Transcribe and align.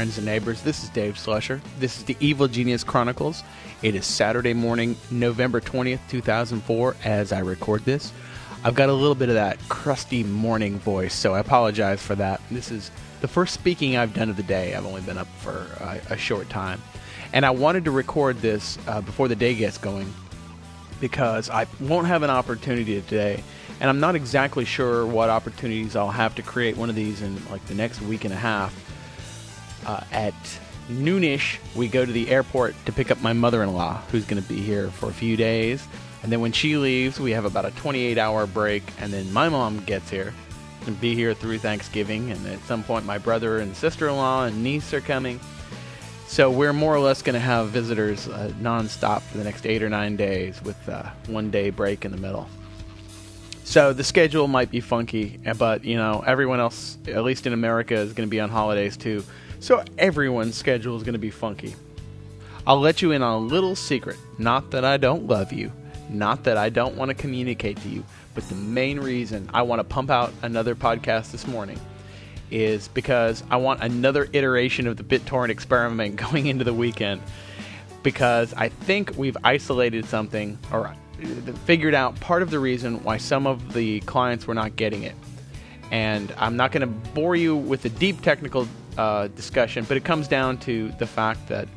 friends 0.00 0.16
and 0.16 0.24
neighbors. 0.24 0.62
This 0.62 0.82
is 0.82 0.88
Dave 0.88 1.16
Slusher. 1.16 1.60
This 1.78 1.98
is 1.98 2.04
the 2.04 2.16
Evil 2.20 2.48
Genius 2.48 2.82
Chronicles. 2.82 3.44
It 3.82 3.94
is 3.94 4.06
Saturday 4.06 4.54
morning, 4.54 4.96
November 5.10 5.60
20th, 5.60 5.98
2004, 6.08 6.96
as 7.04 7.32
I 7.32 7.40
record 7.40 7.84
this. 7.84 8.10
I've 8.64 8.74
got 8.74 8.88
a 8.88 8.94
little 8.94 9.14
bit 9.14 9.28
of 9.28 9.34
that 9.34 9.58
crusty 9.68 10.24
morning 10.24 10.78
voice, 10.78 11.12
so 11.12 11.34
I 11.34 11.40
apologize 11.40 12.00
for 12.00 12.14
that. 12.14 12.40
This 12.50 12.70
is 12.70 12.90
the 13.20 13.28
first 13.28 13.52
speaking 13.52 13.98
I've 13.98 14.14
done 14.14 14.30
of 14.30 14.38
the 14.38 14.42
day. 14.42 14.74
I've 14.74 14.86
only 14.86 15.02
been 15.02 15.18
up 15.18 15.28
for 15.36 15.66
a, 15.80 16.14
a 16.14 16.16
short 16.16 16.48
time. 16.48 16.80
And 17.34 17.44
I 17.44 17.50
wanted 17.50 17.84
to 17.84 17.90
record 17.90 18.38
this 18.38 18.78
uh, 18.86 19.02
before 19.02 19.28
the 19.28 19.36
day 19.36 19.54
gets 19.54 19.76
going 19.76 20.10
because 20.98 21.50
I 21.50 21.66
won't 21.78 22.06
have 22.06 22.22
an 22.22 22.30
opportunity 22.30 23.02
today. 23.02 23.44
And 23.80 23.90
I'm 23.90 24.00
not 24.00 24.14
exactly 24.14 24.64
sure 24.64 25.04
what 25.04 25.28
opportunities 25.28 25.94
I'll 25.94 26.10
have 26.10 26.34
to 26.36 26.42
create 26.42 26.78
one 26.78 26.88
of 26.88 26.96
these 26.96 27.20
in 27.20 27.36
like 27.50 27.62
the 27.66 27.74
next 27.74 28.00
week 28.00 28.24
and 28.24 28.32
a 28.32 28.38
half. 28.38 28.74
Uh, 29.86 30.02
at 30.12 30.34
noonish, 30.88 31.58
we 31.74 31.88
go 31.88 32.04
to 32.04 32.12
the 32.12 32.30
airport 32.30 32.74
to 32.86 32.92
pick 32.92 33.10
up 33.10 33.20
my 33.22 33.32
mother-in-law, 33.32 34.02
who's 34.10 34.24
going 34.24 34.42
to 34.42 34.48
be 34.48 34.60
here 34.60 34.90
for 34.90 35.08
a 35.08 35.12
few 35.12 35.36
days. 35.36 35.86
And 36.22 36.30
then 36.30 36.40
when 36.40 36.52
she 36.52 36.76
leaves, 36.76 37.18
we 37.18 37.30
have 37.32 37.44
about 37.44 37.64
a 37.64 37.70
28-hour 37.70 38.46
break, 38.48 38.82
and 38.98 39.12
then 39.12 39.32
my 39.32 39.48
mom 39.48 39.82
gets 39.84 40.10
here 40.10 40.34
and 40.86 41.00
be 41.00 41.14
here 41.14 41.34
through 41.34 41.58
Thanksgiving. 41.58 42.30
And 42.30 42.46
at 42.46 42.60
some 42.64 42.82
point, 42.82 43.06
my 43.06 43.18
brother 43.18 43.58
and 43.58 43.74
sister-in-law 43.74 44.46
and 44.46 44.62
niece 44.62 44.92
are 44.92 45.00
coming. 45.00 45.40
So 46.26 46.50
we're 46.50 46.72
more 46.72 46.94
or 46.94 47.00
less 47.00 47.22
going 47.22 47.34
to 47.34 47.40
have 47.40 47.70
visitors 47.70 48.28
uh, 48.28 48.52
nonstop 48.60 49.22
for 49.22 49.38
the 49.38 49.44
next 49.44 49.66
eight 49.66 49.82
or 49.82 49.88
nine 49.88 50.16
days, 50.16 50.62
with 50.62 50.88
uh, 50.88 51.10
one 51.26 51.50
day 51.50 51.70
break 51.70 52.04
in 52.04 52.12
the 52.12 52.18
middle. 52.18 52.48
So 53.64 53.92
the 53.92 54.04
schedule 54.04 54.48
might 54.48 54.70
be 54.70 54.80
funky, 54.80 55.38
but 55.58 55.84
you 55.84 55.96
know 55.96 56.24
everyone 56.26 56.60
else, 56.60 56.98
at 57.06 57.22
least 57.22 57.46
in 57.46 57.52
America, 57.52 57.94
is 57.94 58.12
going 58.12 58.28
to 58.28 58.30
be 58.30 58.40
on 58.40 58.48
holidays 58.48 58.96
too. 58.96 59.24
So 59.60 59.84
everyone's 59.98 60.56
schedule 60.56 60.96
is 60.96 61.02
going 61.02 61.12
to 61.12 61.18
be 61.18 61.30
funky. 61.30 61.74
I'll 62.66 62.80
let 62.80 63.02
you 63.02 63.12
in 63.12 63.22
on 63.22 63.34
a 63.34 63.38
little 63.44 63.76
secret. 63.76 64.16
Not 64.38 64.70
that 64.70 64.86
I 64.86 64.96
don't 64.96 65.26
love 65.26 65.52
you, 65.52 65.70
not 66.08 66.44
that 66.44 66.56
I 66.56 66.70
don't 66.70 66.96
want 66.96 67.10
to 67.10 67.14
communicate 67.14 67.76
to 67.82 67.88
you, 67.90 68.02
but 68.34 68.48
the 68.48 68.54
main 68.54 68.98
reason 68.98 69.50
I 69.52 69.60
want 69.62 69.80
to 69.80 69.84
pump 69.84 70.10
out 70.10 70.32
another 70.40 70.74
podcast 70.74 71.30
this 71.30 71.46
morning 71.46 71.78
is 72.50 72.88
because 72.88 73.44
I 73.50 73.58
want 73.58 73.82
another 73.82 74.28
iteration 74.32 74.86
of 74.86 74.96
the 74.96 75.04
BitTorrent 75.04 75.50
experiment 75.50 76.16
going 76.30 76.46
into 76.46 76.64
the 76.64 76.74
weekend. 76.74 77.20
Because 78.02 78.54
I 78.54 78.70
think 78.70 79.12
we've 79.18 79.36
isolated 79.44 80.06
something, 80.06 80.58
or 80.72 80.86
uh, 80.86 80.94
figured 81.66 81.94
out 81.94 82.18
part 82.18 82.40
of 82.40 82.50
the 82.50 82.58
reason 82.58 83.04
why 83.04 83.18
some 83.18 83.46
of 83.46 83.74
the 83.74 84.00
clients 84.00 84.46
were 84.46 84.54
not 84.54 84.76
getting 84.76 85.02
it. 85.02 85.14
And 85.90 86.32
I'm 86.38 86.56
not 86.56 86.72
going 86.72 86.80
to 86.80 87.10
bore 87.10 87.36
you 87.36 87.54
with 87.54 87.84
a 87.84 87.90
deep 87.90 88.22
technical 88.22 88.66
uh, 89.00 89.28
discussion, 89.28 89.84
but 89.88 89.96
it 89.96 90.04
comes 90.04 90.28
down 90.28 90.58
to 90.58 90.90
the 90.98 91.06
fact 91.06 91.48
that 91.48 91.68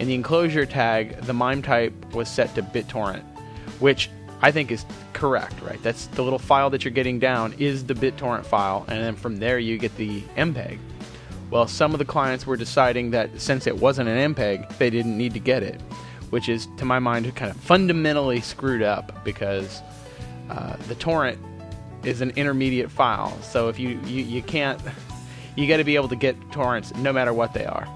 in 0.00 0.08
the 0.08 0.14
enclosure 0.14 0.66
tag, 0.66 1.20
the 1.22 1.32
MIME 1.32 1.62
type 1.62 1.92
was 2.14 2.28
set 2.28 2.54
to 2.56 2.62
BitTorrent, 2.62 3.22
which 3.78 4.10
I 4.42 4.50
think 4.50 4.70
is 4.70 4.84
correct, 5.12 5.60
right? 5.62 5.80
That's 5.82 6.06
the 6.06 6.22
little 6.22 6.38
file 6.38 6.70
that 6.70 6.84
you're 6.84 6.92
getting 6.92 7.18
down 7.18 7.54
is 7.58 7.84
the 7.84 7.94
BitTorrent 7.94 8.44
file, 8.44 8.84
and 8.88 9.02
then 9.02 9.14
from 9.14 9.36
there 9.36 9.58
you 9.58 9.78
get 9.78 9.96
the 9.96 10.20
MPEG. 10.36 10.78
Well, 11.50 11.68
some 11.68 11.92
of 11.92 11.98
the 11.98 12.04
clients 12.04 12.46
were 12.46 12.56
deciding 12.56 13.10
that 13.12 13.40
since 13.40 13.66
it 13.66 13.76
wasn't 13.76 14.08
an 14.08 14.34
MPEG, 14.34 14.76
they 14.78 14.90
didn't 14.90 15.16
need 15.16 15.34
to 15.34 15.40
get 15.40 15.62
it 15.62 15.80
which 16.34 16.48
is, 16.48 16.66
to 16.78 16.84
my 16.84 16.98
mind, 16.98 17.32
kind 17.36 17.48
of 17.48 17.56
fundamentally 17.58 18.40
screwed 18.40 18.82
up 18.82 19.24
because 19.24 19.80
uh, 20.50 20.74
the 20.88 20.96
torrent 20.96 21.38
is 22.02 22.20
an 22.20 22.30
intermediate 22.30 22.90
file. 22.90 23.40
So 23.40 23.68
if 23.68 23.78
you, 23.78 24.00
you, 24.04 24.24
you 24.24 24.42
can't, 24.42 24.80
you 25.56 25.68
got 25.68 25.78
to 25.78 25.84
be 25.84 25.96
able 25.96 26.08
to 26.08 26.16
get 26.16 26.36
torrents 26.52 26.94
no 26.96 27.12
matter 27.12 27.32
what 27.32 27.54
they 27.54 27.64
are, 27.64 27.88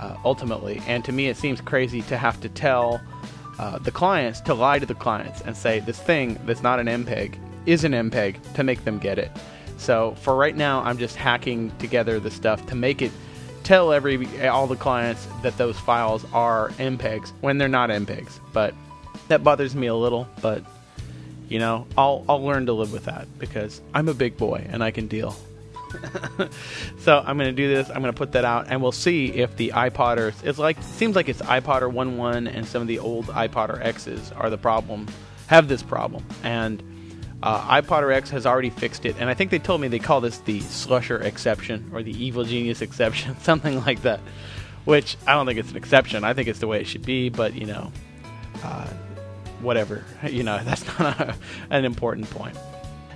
uh, 0.00 0.16
ultimately. 0.24 0.82
And 0.86 1.04
to 1.04 1.12
me, 1.12 1.28
it 1.28 1.36
seems 1.36 1.60
crazy 1.60 2.02
to 2.02 2.16
have 2.16 2.40
to 2.40 2.48
tell 2.48 3.00
uh, 3.58 3.78
the 3.78 3.90
clients 3.90 4.40
to 4.42 4.54
lie 4.54 4.78
to 4.78 4.86
the 4.86 4.94
clients 4.94 5.40
and 5.42 5.56
say 5.56 5.80
this 5.80 6.00
thing 6.00 6.38
that's 6.44 6.62
not 6.62 6.80
an 6.80 6.86
MPEG 6.86 7.38
is 7.66 7.84
an 7.84 7.92
MPEG 7.92 8.54
to 8.54 8.62
make 8.62 8.84
them 8.84 8.98
get 8.98 9.18
it. 9.18 9.30
So 9.76 10.14
for 10.20 10.36
right 10.36 10.56
now, 10.56 10.82
I'm 10.82 10.98
just 10.98 11.16
hacking 11.16 11.70
together 11.78 12.20
the 12.20 12.30
stuff 12.30 12.64
to 12.66 12.74
make 12.74 13.02
it 13.02 13.12
tell 13.64 13.92
every 13.92 14.26
all 14.46 14.66
the 14.66 14.76
clients 14.76 15.26
that 15.42 15.56
those 15.56 15.78
files 15.78 16.24
are 16.32 16.70
MPEGs 16.70 17.32
when 17.40 17.58
they're 17.58 17.68
not 17.68 17.90
MPEGs. 17.90 18.38
But 18.52 18.74
that 19.28 19.42
bothers 19.42 19.74
me 19.74 19.86
a 19.86 19.94
little. 19.94 20.28
But 20.40 20.64
you 21.48 21.58
know, 21.58 21.86
I'll 21.96 22.24
I'll 22.28 22.42
learn 22.42 22.66
to 22.66 22.72
live 22.72 22.92
with 22.92 23.04
that 23.04 23.26
because 23.38 23.80
I'm 23.94 24.08
a 24.08 24.14
big 24.14 24.36
boy 24.36 24.66
and 24.68 24.82
I 24.82 24.90
can 24.90 25.06
deal. 25.06 25.36
so 26.98 27.22
I'm 27.24 27.36
going 27.36 27.50
to 27.50 27.52
do 27.52 27.68
this. 27.68 27.88
I'm 27.88 28.00
going 28.00 28.12
to 28.12 28.16
put 28.16 28.32
that 28.32 28.44
out, 28.44 28.66
and 28.68 28.82
we'll 28.82 28.92
see 28.92 29.26
if 29.26 29.56
the 29.56 29.70
iPodders. 29.70 30.34
It's 30.44 30.58
like 30.58 30.82
seems 30.82 31.16
like 31.16 31.28
it's 31.28 31.42
iPodder 31.42 31.92
1.1 31.92 32.54
and 32.54 32.66
some 32.66 32.82
of 32.82 32.88
the 32.88 32.98
old 32.98 33.26
iPodder 33.26 33.84
X's 33.84 34.32
are 34.32 34.50
the 34.50 34.58
problem. 34.58 35.06
Have 35.48 35.68
this 35.68 35.82
problem, 35.82 36.24
and 36.42 36.82
uh, 37.42 37.80
iPodder 37.80 38.14
X 38.14 38.30
has 38.30 38.46
already 38.46 38.70
fixed 38.70 39.04
it, 39.04 39.16
and 39.18 39.28
I 39.28 39.34
think 39.34 39.50
they 39.50 39.58
told 39.58 39.80
me 39.80 39.88
they 39.88 39.98
call 39.98 40.22
this 40.22 40.38
the 40.38 40.60
Slusher 40.60 41.22
exception 41.22 41.90
or 41.92 42.02
the 42.02 42.12
Evil 42.12 42.44
Genius 42.44 42.80
exception, 42.80 43.38
something 43.40 43.84
like 43.84 44.02
that. 44.02 44.20
Which 44.86 45.16
I 45.26 45.34
don't 45.34 45.46
think 45.46 45.58
it's 45.58 45.70
an 45.70 45.76
exception. 45.76 46.24
I 46.24 46.34
think 46.34 46.48
it's 46.48 46.58
the 46.58 46.66
way 46.66 46.80
it 46.80 46.86
should 46.86 47.04
be, 47.06 47.28
but 47.30 47.54
you 47.54 47.66
know, 47.66 47.92
uh, 48.62 48.86
whatever. 49.60 50.04
You 50.28 50.42
know, 50.42 50.62
that's 50.64 50.86
not 50.98 51.20
a, 51.20 51.36
an 51.70 51.84
important 51.84 52.30
point. 52.30 52.56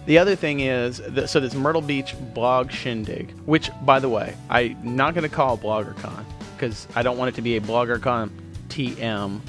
The 0.07 0.19
other 0.19 0.37
thing 0.37 0.61
is, 0.61 1.03
so 1.27 1.41
this 1.41 1.55
Myrtle 1.55 1.83
Beach 1.83 2.15
blog 2.35 2.71
shindig, 2.71 3.33
which, 3.45 3.71
by 3.83 3.99
the 3.99 4.09
way, 4.09 4.35
I'm 4.49 4.97
not 4.97 5.15
going 5.15 5.29
to 5.29 5.35
call 5.35 5.59
BloggerCon 5.59 6.25
because 6.57 6.89
I 6.97 7.03
don't 7.03 7.19
want 7.19 7.31
it 7.31 7.35
to 7.37 7.43
be 7.43 7.57
a 7.57 7.61
BloggerCon 7.61 8.31
TM. 8.69 9.41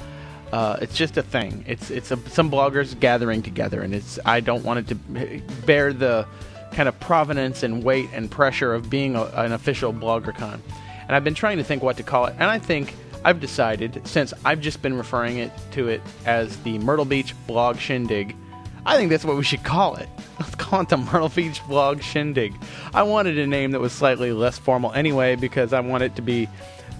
Uh, 0.51 0.77
it's 0.81 0.95
just 0.95 1.17
a 1.17 1.21
thing. 1.21 1.63
It's 1.67 1.91
it's 1.91 2.11
a, 2.11 2.17
some 2.29 2.49
bloggers 2.49 2.99
gathering 2.99 3.41
together, 3.41 3.81
and 3.81 3.93
it's 3.93 4.19
I 4.25 4.39
don't 4.39 4.63
want 4.63 4.79
it 4.79 4.87
to 4.87 5.41
bear 5.65 5.93
the 5.93 6.27
kind 6.71 6.89
of 6.89 6.99
provenance 6.99 7.63
and 7.63 7.83
weight 7.83 8.09
and 8.13 8.29
pressure 8.29 8.73
of 8.73 8.89
being 8.89 9.15
a, 9.15 9.23
an 9.25 9.51
official 9.53 9.93
BloggerCon. 9.93 10.59
And 11.07 11.15
I've 11.15 11.23
been 11.23 11.35
trying 11.35 11.57
to 11.57 11.63
think 11.63 11.83
what 11.83 11.97
to 11.97 12.03
call 12.03 12.25
it, 12.25 12.35
and 12.39 12.49
I 12.49 12.59
think 12.59 12.95
I've 13.23 13.39
decided 13.39 14.01
since 14.05 14.33
I've 14.45 14.61
just 14.61 14.81
been 14.81 14.95
referring 14.95 15.37
it 15.37 15.51
to 15.71 15.89
it 15.89 16.01
as 16.25 16.57
the 16.63 16.79
Myrtle 16.79 17.05
Beach 17.05 17.35
Blog 17.47 17.77
Shindig. 17.77 18.35
I 18.85 18.97
think 18.97 19.09
that's 19.09 19.25
what 19.25 19.37
we 19.37 19.43
should 19.43 19.63
call 19.63 19.95
it. 19.95 20.09
Let's 20.39 20.55
call 20.55 20.81
it 20.81 20.89
the 20.89 20.97
Myrtle 20.97 21.29
Beach 21.29 21.65
Blog 21.67 22.01
Shindig. 22.01 22.53
I 22.93 23.03
wanted 23.03 23.37
a 23.37 23.45
name 23.45 23.71
that 23.71 23.79
was 23.79 23.91
slightly 23.91 24.31
less 24.31 24.57
formal 24.57 24.91
anyway 24.93 25.35
because 25.35 25.73
I 25.73 25.79
want 25.81 26.03
it 26.03 26.15
to 26.15 26.21
be 26.21 26.47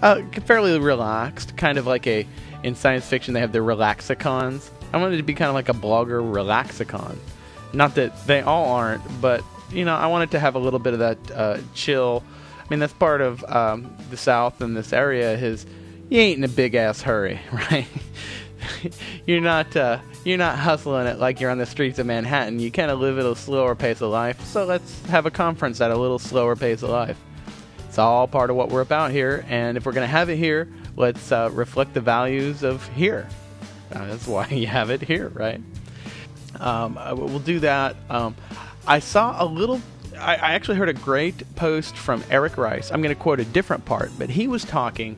uh, 0.01 0.22
fairly 0.45 0.78
relaxed, 0.79 1.57
kind 1.57 1.78
of 1.78 1.88
like 1.88 2.06
a 2.07 2.28
in 2.63 2.75
science 2.75 3.06
fiction 3.06 3.34
they 3.34 3.40
have 3.40 3.51
the 3.51 3.59
relaxicons. 3.59 4.69
I 4.91 4.97
wanted 4.97 5.17
to 5.17 5.23
be 5.23 5.34
kind 5.34 5.50
of 5.50 5.56
like 5.56 5.69
a 5.69 5.73
blogger 5.73 6.22
relaxicon. 6.22 7.16
Not 7.73 7.96
that 7.96 8.25
they 8.28 8.41
all 8.41 8.72
aren't, 8.72 9.03
but 9.22 9.44
you 9.72 9.85
know, 9.85 9.96
I 9.96 10.07
wanted 10.07 10.31
to 10.31 10.40
have 10.40 10.56
a 10.56 10.59
little 10.59 10.79
bit 10.79 10.94
of 10.94 11.00
that 11.00 11.31
uh, 11.31 11.57
chill. 11.73 12.23
I 12.59 12.66
mean, 12.69 12.79
that's 12.79 12.94
part 12.94 13.22
of 13.22 13.44
um, 13.46 13.96
the 14.09 14.17
South 14.17 14.61
and 14.61 14.75
this 14.75 14.94
area 14.94 15.34
is 15.37 15.66
you 16.09 16.20
ain't 16.20 16.40
in 16.40 16.43
a 16.43 16.47
big 16.47 16.75
ass 16.75 17.02
hurry, 17.02 17.40
right? 17.52 17.87
you're 19.26 19.42
not 19.42 19.76
uh, 19.76 20.00
you're 20.24 20.38
not 20.38 20.58
hustling 20.58 21.08
it 21.08 21.20
like 21.20 21.40
you're 21.40 21.52
on 21.52 21.58
the 21.58 21.66
streets 21.66 22.00
of 22.00 22.06
Manhattan. 22.06 22.60
You 22.60 22.72
kind 22.72 22.92
of 22.92 23.00
live 23.00 23.18
at 23.18 23.26
a 23.26 23.36
slower 23.36 23.76
pace 23.76 24.02
of 24.02 24.12
life. 24.12 24.44
So 24.46 24.66
let's 24.66 25.06
have 25.08 25.26
a 25.26 25.32
conference 25.32 25.82
at 25.82 25.92
a 25.92 25.98
little 25.98 26.20
slower 26.20 26.56
pace 26.56 26.84
of 26.84 26.90
life. 26.90 27.18
It's 27.88 27.98
all 27.98 28.28
part 28.28 28.50
of 28.50 28.56
what 28.56 28.70
we're 28.70 28.82
about 28.82 29.12
here, 29.12 29.44
and 29.48 29.76
if 29.76 29.86
we're 29.86 29.94
to 29.94 30.06
have 30.06 30.30
it 30.30 30.38
here, 30.38 30.72
let's 30.96 31.32
uh, 31.32 31.50
reflect 31.52 31.94
the 31.96 32.02
values 32.02 32.62
of 32.64 32.88
here. 32.90 33.28
Uh, 33.92 34.06
that's 34.06 34.28
why 34.28 34.48
you 34.50 34.68
have 34.68 34.92
it 34.92 35.02
here, 35.02 35.30
right? 35.30 35.60
Um, 36.60 36.96
we'll 37.16 37.40
do 37.40 37.60
that. 37.62 37.96
Um, 38.10 38.36
I 38.86 39.00
saw 39.00 39.44
a 39.44 39.46
little. 39.46 39.82
I, 40.18 40.36
I, 40.36 40.52
actually 40.54 40.78
heard 40.78 40.90
a 40.90 40.94
great 40.94 41.56
post 41.56 41.96
from 41.96 42.24
Eric 42.30 42.58
Rice. 42.58 42.92
I'm 42.92 43.02
going 43.02 43.16
to 43.16 43.22
quote 43.22 43.40
a 43.40 43.46
different 43.46 43.86
part, 43.86 44.12
but 44.20 44.30
he 44.30 44.48
was 44.48 44.66
talking, 44.66 45.16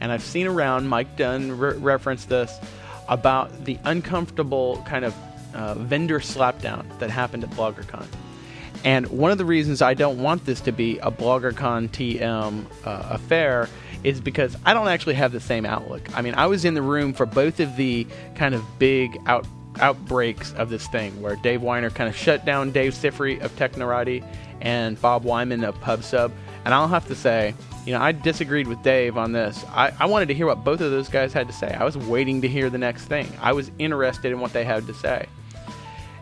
and 0.00 0.12
I've 0.12 0.22
seen 0.22 0.46
around. 0.46 0.88
Mike 0.88 1.16
Dunn 1.16 1.58
re- 1.58 1.76
referenced 1.76 2.28
this 2.28 2.58
about 3.12 3.66
the 3.66 3.78
uncomfortable 3.84 4.82
kind 4.86 5.04
of 5.04 5.14
uh, 5.54 5.74
vendor 5.74 6.18
slapdown 6.18 6.98
that 6.98 7.10
happened 7.10 7.44
at 7.44 7.50
BloggerCon. 7.50 8.06
And 8.84 9.06
one 9.08 9.30
of 9.30 9.38
the 9.38 9.44
reasons 9.44 9.82
I 9.82 9.94
don't 9.94 10.22
want 10.22 10.46
this 10.46 10.60
to 10.62 10.72
be 10.72 10.98
a 10.98 11.10
BloggerCon 11.10 11.90
TM 11.90 12.64
uh, 12.84 13.08
affair 13.10 13.68
is 14.02 14.20
because 14.20 14.56
I 14.64 14.72
don't 14.72 14.88
actually 14.88 15.14
have 15.14 15.30
the 15.30 15.40
same 15.40 15.66
outlook. 15.66 16.16
I 16.16 16.22
mean, 16.22 16.34
I 16.34 16.46
was 16.46 16.64
in 16.64 16.72
the 16.72 16.82
room 16.82 17.12
for 17.12 17.26
both 17.26 17.60
of 17.60 17.76
the 17.76 18.06
kind 18.34 18.54
of 18.54 18.64
big 18.78 19.18
out 19.26 19.46
outbreaks 19.78 20.52
of 20.54 20.68
this 20.68 20.86
thing, 20.88 21.20
where 21.22 21.36
Dave 21.36 21.60
Winer 21.60 21.94
kind 21.94 22.08
of 22.08 22.16
shut 22.16 22.44
down 22.44 22.72
Dave 22.72 22.92
Sifry 22.94 23.40
of 23.40 23.54
Technorati 23.56 24.24
and 24.60 25.00
Bob 25.00 25.24
Wyman 25.24 25.64
of 25.64 25.74
PubSub. 25.80 26.32
And 26.64 26.74
I'll 26.74 26.88
have 26.88 27.06
to 27.08 27.14
say, 27.14 27.54
you 27.84 27.92
know, 27.92 28.00
I 28.00 28.12
disagreed 28.12 28.68
with 28.68 28.82
Dave 28.82 29.16
on 29.16 29.32
this. 29.32 29.64
I, 29.70 29.92
I 29.98 30.06
wanted 30.06 30.26
to 30.28 30.34
hear 30.34 30.46
what 30.46 30.62
both 30.62 30.80
of 30.80 30.90
those 30.90 31.08
guys 31.08 31.32
had 31.32 31.48
to 31.48 31.52
say. 31.52 31.72
I 31.72 31.84
was 31.84 31.96
waiting 31.96 32.42
to 32.42 32.48
hear 32.48 32.70
the 32.70 32.78
next 32.78 33.06
thing. 33.06 33.30
I 33.40 33.52
was 33.52 33.70
interested 33.78 34.30
in 34.30 34.40
what 34.40 34.52
they 34.52 34.64
had 34.64 34.86
to 34.86 34.94
say. 34.94 35.26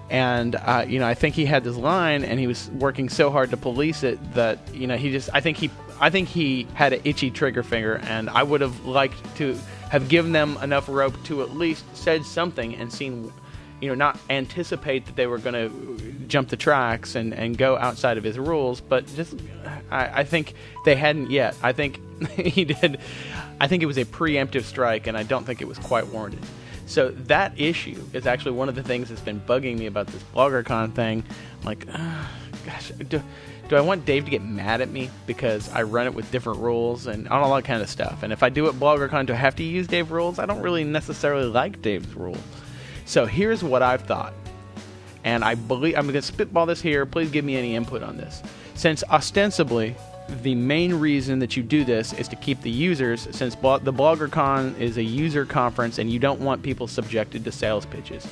and 0.09 0.57
uh, 0.57 0.85
you 0.89 0.99
know 0.99 1.07
I 1.07 1.15
think 1.15 1.35
he 1.35 1.45
had 1.45 1.63
this 1.65 1.77
line, 1.77 2.25
and 2.25 2.41
he 2.41 2.47
was 2.47 2.71
working 2.71 3.09
so 3.09 3.31
hard 3.31 3.51
to 3.51 3.57
police 3.57 4.03
it 4.03 4.19
that 4.35 4.59
you 4.75 4.87
know 4.87 4.97
he 4.97 5.11
just 5.11 5.31
I 5.33 5.41
think 5.41 5.57
he 5.57 5.71
I 6.01 6.11
think 6.11 6.29
he 6.29 6.67
had 6.75 6.93
an 6.95 7.03
itchy 7.05 7.31
trigger 7.31 7.63
finger, 7.63 8.01
and 8.05 8.31
I 8.31 8.43
would 8.43 8.61
have 8.63 8.87
liked 8.87 9.37
to 9.37 9.57
have 9.91 10.09
given 10.09 10.33
them 10.33 10.57
enough 10.63 10.89
rope 10.89 11.23
to 11.25 11.43
at 11.43 11.57
least 11.57 11.85
said 11.97 12.25
something 12.25 12.75
and 12.77 12.93
seen 12.93 13.33
you 13.81 13.89
know, 13.89 13.95
not 13.95 14.19
anticipate 14.29 15.07
that 15.07 15.17
they 15.17 15.27
were 15.27 15.39
going 15.39 15.55
to 15.55 16.27
jump 16.29 16.49
the 16.49 16.57
tracks 16.57 17.15
and, 17.15 17.33
and 17.35 17.57
go 17.57 17.77
outside 17.77 18.19
of 18.19 18.25
his 18.25 18.39
rules, 18.39 18.81
but 18.81 19.07
just 19.15 19.35
I, 19.91 20.21
I 20.21 20.25
think 20.25 20.55
they 20.85 20.95
hadn't 20.95 21.31
yet. 21.31 21.57
I 21.63 21.73
think 21.73 22.01
he 22.37 22.65
did. 22.65 23.01
I 23.61 23.67
think 23.67 23.83
it 23.83 23.87
was 23.87 23.99
a 23.99 24.05
preemptive 24.05 24.65
strike, 24.65 25.07
and 25.07 25.17
I 25.17 25.23
don't 25.23 25.45
think 25.45 25.61
it 25.61 25.69
was 25.69 25.79
quite 25.79 26.07
warranted. 26.09 26.41
So 26.87 27.11
that 27.11 27.59
issue 27.59 28.03
is 28.13 28.27
actually 28.27 28.53
one 28.53 28.69
of 28.69 28.75
the 28.75 28.83
things 28.83 29.09
that's 29.09 29.21
been 29.21 29.41
bugging 29.41 29.79
me 29.79 29.87
about 29.87 30.09
this 30.09 30.23
BloggerCon 30.35 30.93
thing. 30.93 31.25
I'm 31.61 31.65
like, 31.65 31.87
uh, 31.89 32.25
gosh, 32.67 32.91
do, 33.09 33.23
do 33.69 33.77
I 33.77 33.81
want 33.81 34.05
Dave 34.05 34.25
to 34.25 34.31
get 34.31 34.43
mad 34.43 34.81
at 34.81 34.91
me 34.91 35.09
because 35.25 35.71
I 35.71 35.83
run 35.83 36.07
it 36.07 36.15
with 36.15 36.29
different 36.33 36.59
rules 36.59 37.07
and 37.07 37.29
all 37.29 37.55
that 37.55 37.65
kind 37.65 37.81
of 37.81 37.89
stuff? 37.89 38.25
And 38.25 38.33
if 38.33 38.43
I 38.43 38.49
do 38.49 38.67
it 38.67 38.75
BloggerCon, 38.75 39.27
do 39.27 39.33
I 39.33 39.37
have 39.37 39.55
to 39.57 39.63
use 39.63 39.87
Dave 39.87 40.11
rules? 40.11 40.41
I 40.41 40.47
don't 40.47 40.63
really 40.63 40.83
necessarily 40.83 41.47
like 41.47 41.81
Dave's 41.81 42.13
rules. 42.15 42.39
So 43.11 43.27
here's 43.27 43.65
what 43.65 43.83
I've 43.83 44.03
thought. 44.03 44.33
And 45.25 45.43
I 45.43 45.57
believe 45.57 45.97
I'm 45.97 46.05
going 46.05 46.15
to 46.15 46.23
spitball 46.23 46.67
this 46.67 46.81
here. 46.81 47.05
Please 47.05 47.29
give 47.29 47.45
me 47.45 47.57
any 47.57 47.75
input 47.75 48.05
on 48.05 48.17
this. 48.17 48.41
Since 48.75 49.03
ostensibly 49.11 49.97
the 50.43 50.55
main 50.55 50.95
reason 50.95 51.41
that 51.41 51.57
you 51.57 51.65
do 51.65 51.83
this 51.83 52.13
is 52.13 52.29
to 52.29 52.37
keep 52.37 52.63
the 52.63 52.71
users, 52.71 53.23
since 53.33 53.57
the 53.57 53.93
BloggerCon 53.93 54.79
is 54.79 54.97
a 54.97 55.03
user 55.03 55.45
conference 55.45 55.99
and 55.99 56.09
you 56.09 56.21
don't 56.21 56.39
want 56.39 56.63
people 56.63 56.87
subjected 56.87 57.45
to 57.45 57.51
sales 57.51 57.85
pitches. 57.85 58.25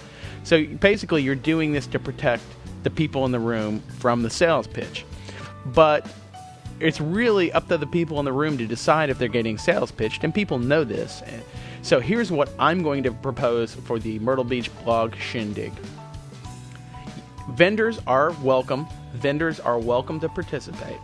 So 0.44 0.64
basically, 0.64 1.24
you're 1.24 1.34
doing 1.34 1.72
this 1.72 1.88
to 1.88 1.98
protect 1.98 2.44
the 2.84 2.90
people 2.90 3.24
in 3.24 3.32
the 3.32 3.40
room 3.40 3.80
from 3.98 4.22
the 4.22 4.30
sales 4.30 4.68
pitch. 4.68 5.04
But 5.66 6.08
it's 6.78 7.00
really 7.00 7.50
up 7.50 7.66
to 7.66 7.78
the 7.78 7.86
people 7.88 8.20
in 8.20 8.24
the 8.24 8.32
room 8.32 8.56
to 8.58 8.66
decide 8.68 9.10
if 9.10 9.18
they're 9.18 9.26
getting 9.26 9.58
sales 9.58 9.90
pitched, 9.90 10.22
and 10.22 10.32
people 10.32 10.60
know 10.60 10.84
this. 10.84 11.20
So 11.82 12.00
here's 12.00 12.30
what 12.30 12.50
I'm 12.58 12.82
going 12.82 13.02
to 13.04 13.12
propose 13.12 13.74
for 13.74 13.98
the 13.98 14.18
Myrtle 14.18 14.44
Beach 14.44 14.70
blog 14.84 15.14
shindig. 15.16 15.72
Vendors 17.50 18.00
are 18.06 18.32
welcome. 18.42 18.86
Vendors 19.14 19.58
are 19.60 19.78
welcome 19.78 20.20
to 20.20 20.28
participate. 20.28 20.98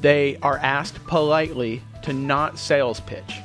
They 0.00 0.36
are 0.42 0.58
asked 0.58 1.04
politely 1.06 1.82
to 2.02 2.12
not 2.12 2.58
sales 2.58 3.00
pitch. 3.00 3.40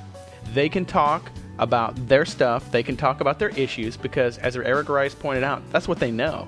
They 0.54 0.68
can 0.68 0.86
talk 0.86 1.32
about 1.60 2.08
their 2.08 2.26
stuff, 2.26 2.72
they 2.72 2.84
can 2.84 2.96
talk 2.96 3.22
about 3.22 3.38
their 3.38 3.50
issues 3.50 3.98
because 3.98 4.38
as 4.38 4.56
Eric 4.56 4.90
Rice 4.90 5.14
pointed 5.14 5.44
out, 5.44 5.62
that's 5.72 5.88
what 5.88 6.00
they 6.00 6.10
know 6.10 6.48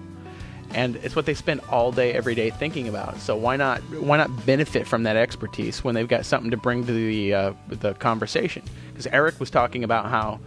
and 0.74 0.96
it's 0.98 1.16
what 1.16 1.26
they 1.26 1.34
spend 1.34 1.62
all 1.70 1.92
day 1.92 2.14
every 2.14 2.36
day 2.36 2.50
thinking 2.50 2.88
about. 2.88 3.20
So 3.20 3.36
why 3.36 3.56
not 3.56 3.80
why 3.94 4.18
not 4.18 4.46
benefit 4.46 4.88
from 4.88 5.04
that 5.04 5.16
expertise 5.16 5.84
when 5.84 5.96
they've 5.96 6.08
got 6.08 6.26
something 6.26 6.52
to 6.52 6.58
bring 6.58 6.86
to 6.86 6.94
the 6.94 7.34
uh, 7.34 7.54
the 7.68 7.94
conversation? 7.96 8.64
Because 8.90 9.08
Eric 9.08 9.40
was 9.40 9.50
talking 9.50 9.84
about 9.84 10.10
how 10.10 10.40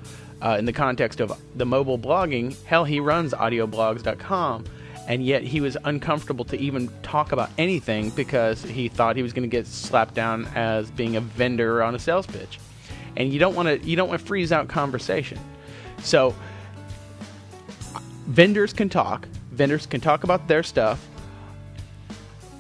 uh, 0.43 0.57
in 0.59 0.65
the 0.65 0.73
context 0.73 1.21
of 1.21 1.33
the 1.57 1.67
mobile 1.67 1.99
blogging 1.99 2.55
hell 2.65 2.85
he 2.85 3.01
runs 3.01 3.33
audioblogs.com 3.33 4.65
and 5.07 5.25
yet 5.25 5.43
he 5.43 5.61
was 5.61 5.77
uncomfortable 5.85 6.45
to 6.47 6.59
even 6.59 6.89
talk 7.03 7.33
about 7.33 7.51
anything 7.59 8.11
because 8.11 8.63
he 8.63 8.89
thought 8.89 9.17
he 9.17 9.23
was 9.23 9.33
going 9.33 9.49
to 9.49 9.55
get 9.55 9.67
slapped 9.67 10.15
down 10.15 10.47
as 10.55 10.91
being 10.91 11.17
a 11.17 11.21
vendor 11.21 11.83
on 11.83 11.95
a 11.95 11.99
sales 11.99 12.27
pitch. 12.27 12.59
And 13.17 13.33
you 13.33 13.39
don't 13.39 13.55
want 13.55 13.69
to 13.69 13.89
you 13.89 13.97
don't 13.97 14.09
want 14.09 14.21
to 14.21 14.27
freeze 14.27 14.51
out 14.51 14.69
conversation. 14.69 15.39
So 16.03 16.35
vendors 18.27 18.73
can 18.73 18.89
talk 18.89 19.29
vendors 19.55 19.87
can 19.87 20.01
talk 20.01 20.25
about 20.25 20.49
their 20.49 20.63
stuff. 20.63 21.07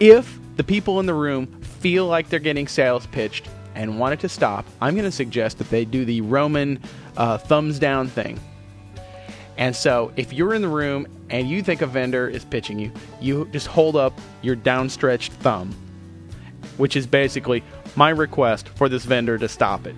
If 0.01 0.39
the 0.57 0.65
people 0.65 1.01
in 1.01 1.07
the 1.07 1.15
room 1.15 1.47
feel 1.61 2.07
like 2.07 2.29
they're 2.29 2.39
getting 2.39 2.69
sales 2.69 3.07
pitched 3.07 3.49
and 3.75 3.99
want 3.99 4.15
it 4.15 4.21
to 4.21 4.29
stop, 4.29 4.65
I'm 4.81 4.95
going 4.95 5.05
to 5.05 5.13
suggest 5.13 5.59
that 5.59 5.71
they 5.71 5.85
do 5.85 6.05
the 6.05 6.21
Roman 6.21 6.81
uh, 7.17 7.39
thumbs 7.39 7.79
down 7.79 8.09
thing. 8.09 8.41
And 9.57 9.75
so, 9.75 10.13
if 10.17 10.33
you're 10.33 10.55
in 10.55 10.63
the 10.63 10.69
room 10.69 11.07
and 11.31 11.49
you 11.49 11.63
think 11.63 11.81
a 11.81 11.87
vendor 11.87 12.29
is 12.29 12.45
pitching 12.45 12.79
you, 12.79 12.91
you 13.21 13.49
just 13.53 13.69
hold 13.69 13.95
up 13.95 14.19
your 14.43 14.57
downstretched 14.57 15.33
thumb, 15.35 15.73
which 16.77 16.97
is 16.97 17.07
basically 17.07 17.63
my 17.95 18.11
request 18.11 18.69
for 18.71 18.89
this 18.89 19.05
vendor 19.05 19.39
to 19.39 19.49
stop 19.49 19.87
it. 19.87 19.95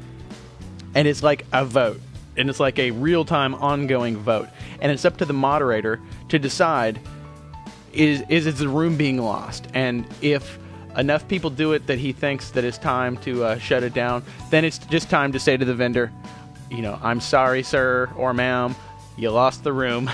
And 0.94 1.08
it's 1.08 1.22
like 1.22 1.46
a 1.52 1.64
vote 1.64 2.00
and 2.37 2.50
it's 2.50 2.60
like 2.60 2.78
a 2.78 2.90
real 2.90 3.25
time 3.25 3.54
ongoing 3.54 4.16
vote. 4.16 4.48
And 4.81 4.93
it's 4.93 5.05
up 5.05 5.17
to 5.19 5.25
the 5.25 5.32
moderator 5.32 6.00
to 6.28 6.38
decide 6.38 7.00
is 7.93 8.23
is 8.28 8.58
the 8.58 8.69
room 8.69 8.96
being 8.96 9.19
lost? 9.19 9.69
And 9.75 10.06
if 10.20 10.58
enough 10.96 11.26
people 11.28 11.50
do 11.50 11.73
it 11.73 11.87
that 11.87 11.99
he 11.99 12.12
thinks 12.12 12.50
that 12.50 12.64
it's 12.64 12.78
time 12.78 13.17
to 13.19 13.44
uh, 13.44 13.58
shut 13.58 13.82
it 13.82 13.94
down, 13.94 14.23
then 14.50 14.64
it's 14.64 14.78
just 14.78 15.11
time 15.11 15.32
to 15.32 15.38
say 15.38 15.56
to 15.56 15.64
the 15.64 15.75
vendor, 15.75 16.12
you 16.70 16.82
know, 16.82 16.99
I'm 17.02 17.20
sorry, 17.20 17.62
sir 17.62 18.11
or 18.17 18.34
ma'am, 18.34 18.75
you 19.17 19.31
lost 19.31 19.64
the 19.64 19.73
room. 19.73 20.11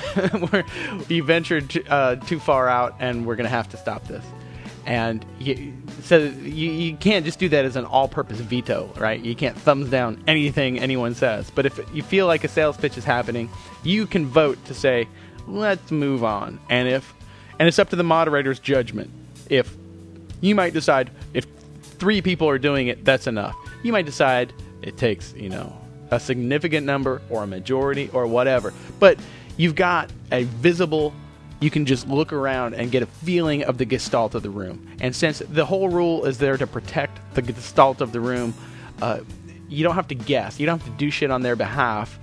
you 1.09 1.25
ventured 1.25 1.85
uh, 1.89 2.17
too 2.17 2.39
far 2.39 2.69
out, 2.69 2.95
and 3.01 3.27
we're 3.27 3.37
going 3.37 3.45
to 3.45 3.51
have 3.51 3.69
to 3.71 3.77
stop 3.77 4.05
this 4.07 4.25
and 4.87 5.25
you, 5.39 5.73
so 6.03 6.19
you, 6.19 6.71
you 6.71 6.97
can't 6.97 7.25
just 7.25 7.39
do 7.39 7.49
that 7.51 7.65
as 7.65 7.77
an 7.77 7.85
all-purpose 7.85 8.39
veto, 8.41 8.93
right? 8.97 9.21
You 9.21 9.35
can't 9.35 9.57
thumbs 9.57 9.91
down 9.91 10.23
anything 10.27 10.79
anyone 10.79 11.15
says. 11.15 11.51
But 11.51 11.67
if 11.67 11.81
you 11.95 12.03
feel 12.03 12.27
like 12.27 12.45
a 12.45 12.49
sales 12.49 12.77
pitch 12.77 12.99
is 12.99 13.05
happening, 13.05 13.49
you 13.85 14.07
can 14.07 14.27
vote 14.27 14.63
to 14.67 14.75
say, 14.75 15.09
"Let's 15.47 15.91
move 15.91 16.25
on." 16.25 16.59
And 16.69 16.89
if 16.89 17.15
and 17.59 17.69
it's 17.69 17.79
up 17.79 17.91
to 17.91 17.97
the 17.97 18.03
moderator's 18.03 18.59
judgment. 18.59 19.11
If 19.49 19.73
you 20.41 20.55
might 20.55 20.73
decide 20.73 21.11
if 21.33 21.47
three 21.83 22.21
people 22.21 22.49
are 22.49 22.59
doing 22.59 22.89
it, 22.89 23.05
that's 23.05 23.27
enough. 23.29 23.55
You 23.85 23.93
might 23.93 24.07
decide 24.07 24.53
it 24.83 24.97
takes, 24.97 25.33
you 25.35 25.49
know, 25.49 25.73
a 26.11 26.19
significant 26.19 26.87
number 26.87 27.23
or 27.31 27.45
a 27.45 27.47
majority 27.47 28.11
or 28.13 28.27
whatever. 28.27 28.75
But 28.99 29.19
you've 29.57 29.77
got 29.77 30.11
a 30.33 30.43
visible 30.45 31.15
you 31.63 31.71
can 31.71 31.87
just 31.87 32.09
look 32.09 32.33
around 32.33 32.75
and 32.75 32.91
get 32.91 33.05
a 33.05 33.07
feeling 33.07 33.63
of 33.63 33.79
the 33.79 33.85
gestalt 33.85 34.35
of 34.35 34.43
the 34.43 34.51
room. 34.51 34.85
And 35.01 35.15
since 35.15 35.39
the 35.39 35.65
whole 35.65 35.89
rule 35.89 36.25
is 36.25 36.39
there 36.39 36.57
to 36.57 36.67
protect 36.67 37.21
the 37.35 37.43
gestalt 37.43 38.01
of 38.01 38.11
the 38.11 38.21
room, 38.21 38.53
uh, 39.01 39.21
you 39.69 39.85
don't 39.85 39.95
have 39.95 40.09
to 40.09 40.17
guess. 40.17 40.59
You 40.59 40.67
don't 40.67 40.81
have 40.81 40.91
to 40.91 40.99
do 40.99 41.09
shit 41.11 41.31
on 41.31 41.43
their 41.43 41.55
behalf, 41.55 42.19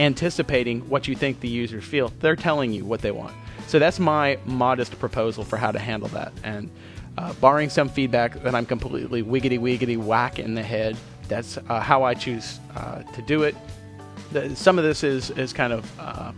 anticipating 0.00 0.88
what 0.88 1.06
you 1.06 1.14
think 1.14 1.38
the 1.38 1.48
users 1.48 1.84
feel. 1.84 2.12
They're 2.18 2.34
telling 2.34 2.72
you 2.72 2.84
what 2.84 3.00
they 3.00 3.12
want. 3.12 3.34
So 3.68 3.78
that's 3.78 4.00
my 4.00 4.38
modest 4.44 4.98
proposal 4.98 5.44
for 5.44 5.56
how 5.56 5.70
to 5.70 5.78
handle 5.78 6.08
that. 6.08 6.32
And 6.42 6.68
uh, 7.16 7.32
barring 7.34 7.70
some 7.70 7.88
feedback 7.88 8.42
that 8.42 8.56
I'm 8.56 8.66
completely 8.66 9.22
wiggity 9.22 9.60
wiggity 9.60 9.96
whack 9.98 10.40
in 10.40 10.54
the 10.54 10.62
head, 10.64 10.96
that's 11.28 11.58
uh, 11.68 11.80
how 11.80 12.02
I 12.02 12.14
choose 12.14 12.58
uh, 12.74 13.02
to 13.02 13.22
do 13.22 13.44
it. 13.44 13.54
The, 14.32 14.54
some 14.56 14.78
of 14.78 14.84
this 14.84 15.04
is 15.04 15.30
is 15.30 15.52
kind 15.52 15.72
of 15.72 16.00
uh, 16.00 16.32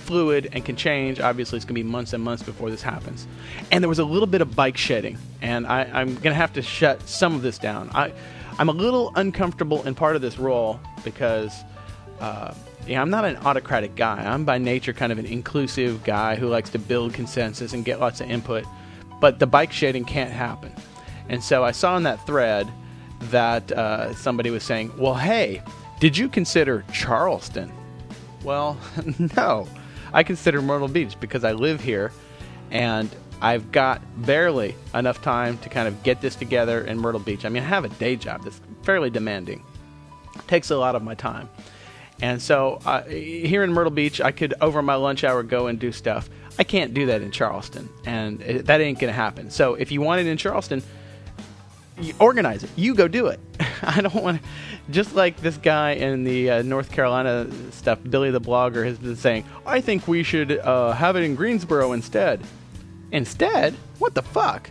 fluid 0.00 0.48
and 0.52 0.64
can 0.64 0.76
change. 0.76 1.20
Obviously, 1.20 1.56
it's 1.56 1.64
going 1.64 1.76
to 1.76 1.82
be 1.82 1.88
months 1.88 2.12
and 2.12 2.22
months 2.22 2.42
before 2.42 2.70
this 2.70 2.82
happens. 2.82 3.26
And 3.70 3.82
there 3.82 3.88
was 3.88 3.98
a 3.98 4.04
little 4.04 4.26
bit 4.26 4.40
of 4.40 4.56
bike 4.56 4.76
shedding, 4.76 5.18
and 5.40 5.66
I, 5.66 6.00
am 6.00 6.14
going 6.14 6.22
to 6.22 6.34
have 6.34 6.52
to 6.54 6.62
shut 6.62 7.08
some 7.08 7.34
of 7.34 7.42
this 7.42 7.58
down. 7.58 7.90
I, 7.94 8.12
I'm 8.58 8.68
a 8.68 8.72
little 8.72 9.12
uncomfortable 9.14 9.86
in 9.86 9.94
part 9.94 10.16
of 10.16 10.22
this 10.22 10.38
role 10.38 10.80
because 11.04 11.54
uh, 12.20 12.54
yeah, 12.86 13.00
I'm 13.00 13.10
not 13.10 13.24
an 13.24 13.36
autocratic 13.38 13.94
guy. 13.96 14.22
I'm 14.24 14.44
by 14.44 14.58
nature 14.58 14.92
kind 14.92 15.12
of 15.12 15.18
an 15.18 15.26
inclusive 15.26 16.04
guy 16.04 16.36
who 16.36 16.48
likes 16.48 16.70
to 16.70 16.78
build 16.78 17.14
consensus 17.14 17.72
and 17.72 17.84
get 17.84 18.00
lots 18.00 18.20
of 18.20 18.30
input. 18.30 18.64
But 19.20 19.38
the 19.38 19.46
bike 19.46 19.72
shedding 19.72 20.04
can't 20.04 20.30
happen. 20.30 20.72
And 21.28 21.42
so 21.42 21.62
I 21.62 21.72
saw 21.72 21.96
in 21.96 22.02
that 22.04 22.24
thread 22.26 22.70
that 23.30 23.70
uh, 23.72 24.14
somebody 24.14 24.50
was 24.50 24.64
saying, 24.64 24.92
well, 24.96 25.14
hey, 25.14 25.62
did 26.00 26.16
you 26.16 26.28
consider 26.28 26.84
Charleston? 26.92 27.72
Well, 28.42 28.78
no. 29.36 29.68
I 30.12 30.22
consider 30.22 30.62
Myrtle 30.62 30.88
Beach 30.88 31.18
because 31.20 31.44
I 31.44 31.52
live 31.52 31.80
here 31.80 32.12
and 32.70 33.10
I've 33.40 33.72
got 33.72 34.02
barely 34.24 34.74
enough 34.94 35.22
time 35.22 35.58
to 35.58 35.68
kind 35.68 35.88
of 35.88 36.02
get 36.02 36.20
this 36.20 36.34
together 36.34 36.82
in 36.82 36.98
Myrtle 36.98 37.20
Beach. 37.20 37.44
I 37.44 37.48
mean, 37.48 37.62
I 37.62 37.66
have 37.66 37.84
a 37.84 37.88
day 37.88 38.16
job 38.16 38.44
that's 38.44 38.60
fairly 38.82 39.10
demanding, 39.10 39.64
it 40.34 40.46
takes 40.48 40.70
a 40.70 40.76
lot 40.76 40.94
of 40.94 41.02
my 41.02 41.14
time. 41.14 41.48
And 42.22 42.40
so 42.40 42.80
uh, 42.84 43.02
here 43.04 43.64
in 43.64 43.72
Myrtle 43.72 43.90
Beach, 43.90 44.20
I 44.20 44.30
could, 44.30 44.52
over 44.60 44.82
my 44.82 44.94
lunch 44.94 45.24
hour, 45.24 45.42
go 45.42 45.68
and 45.68 45.78
do 45.78 45.90
stuff. 45.90 46.28
I 46.58 46.64
can't 46.64 46.92
do 46.92 47.06
that 47.06 47.22
in 47.22 47.30
Charleston, 47.30 47.88
and 48.04 48.42
it, 48.42 48.66
that 48.66 48.82
ain't 48.82 49.00
to 49.00 49.12
happen. 49.12 49.50
So 49.50 49.74
if 49.74 49.90
you 49.90 50.02
want 50.02 50.20
it 50.20 50.26
in 50.26 50.36
Charleston, 50.36 50.82
organize 52.18 52.62
it. 52.62 52.70
You 52.76 52.94
go 52.94 53.08
do 53.08 53.28
it. 53.28 53.40
I 53.82 54.00
don't 54.00 54.14
want 54.14 54.42
to. 54.42 54.48
Just 54.90 55.14
like 55.14 55.36
this 55.38 55.56
guy 55.56 55.92
in 55.92 56.24
the 56.24 56.50
uh, 56.50 56.62
North 56.62 56.90
Carolina 56.90 57.48
stuff, 57.72 57.98
Billy 58.08 58.30
the 58.30 58.40
blogger 58.40 58.84
has 58.84 58.98
been 58.98 59.16
saying, 59.16 59.44
I 59.64 59.80
think 59.80 60.06
we 60.06 60.22
should 60.22 60.58
uh, 60.58 60.92
have 60.92 61.16
it 61.16 61.22
in 61.22 61.34
Greensboro 61.34 61.92
instead. 61.92 62.40
Instead? 63.12 63.74
What 63.98 64.14
the 64.14 64.22
fuck? 64.22 64.70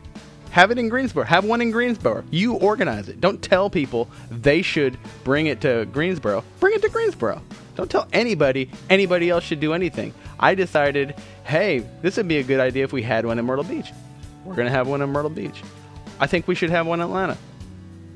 Have 0.51 0.71
it 0.71 0.79
in 0.79 0.89
Greensboro. 0.89 1.25
Have 1.25 1.45
one 1.45 1.61
in 1.61 1.71
Greensboro. 1.71 2.23
You 2.31 2.55
organize 2.55 3.07
it. 3.07 3.21
Don't 3.21 3.41
tell 3.41 3.69
people 3.69 4.09
they 4.31 4.61
should 4.61 4.97
bring 5.23 5.45
it 5.45 5.61
to 5.61 5.85
Greensboro. 5.91 6.43
Bring 6.59 6.73
it 6.73 6.81
to 6.81 6.89
Greensboro. 6.89 7.41
Don't 7.75 7.89
tell 7.89 8.07
anybody 8.11 8.69
anybody 8.89 9.29
else 9.29 9.43
should 9.43 9.59
do 9.59 9.73
anything. 9.73 10.13
I 10.39 10.55
decided, 10.55 11.15
hey, 11.43 11.85
this 12.01 12.17
would 12.17 12.27
be 12.27 12.37
a 12.37 12.43
good 12.43 12.59
idea 12.59 12.83
if 12.83 12.91
we 12.91 13.03
had 13.03 13.25
one 13.25 13.37
in 13.37 13.45
Myrtle 13.45 13.63
Beach. 13.63 13.91
We're 14.43 14.55
going 14.55 14.65
to 14.65 14.71
have 14.71 14.87
one 14.87 15.01
in 15.01 15.09
Myrtle 15.09 15.29
Beach. 15.29 15.61
I 16.19 16.27
think 16.27 16.47
we 16.47 16.55
should 16.55 16.71
have 16.71 16.87
one 16.87 16.99
in 16.99 17.05
Atlanta. 17.05 17.37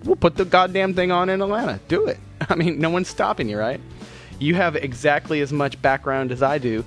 We'll 0.03 0.15
put 0.15 0.35
the 0.35 0.45
goddamn 0.45 0.93
thing 0.93 1.11
on 1.11 1.29
in 1.29 1.41
Atlanta. 1.41 1.79
Do 1.87 2.07
it. 2.07 2.19
I 2.49 2.55
mean, 2.55 2.79
no 2.79 2.89
one's 2.89 3.07
stopping 3.07 3.49
you, 3.49 3.57
right? 3.57 3.79
You 4.39 4.55
have 4.55 4.75
exactly 4.75 5.41
as 5.41 5.53
much 5.53 5.81
background 5.81 6.31
as 6.31 6.43
I 6.43 6.57
do 6.57 6.83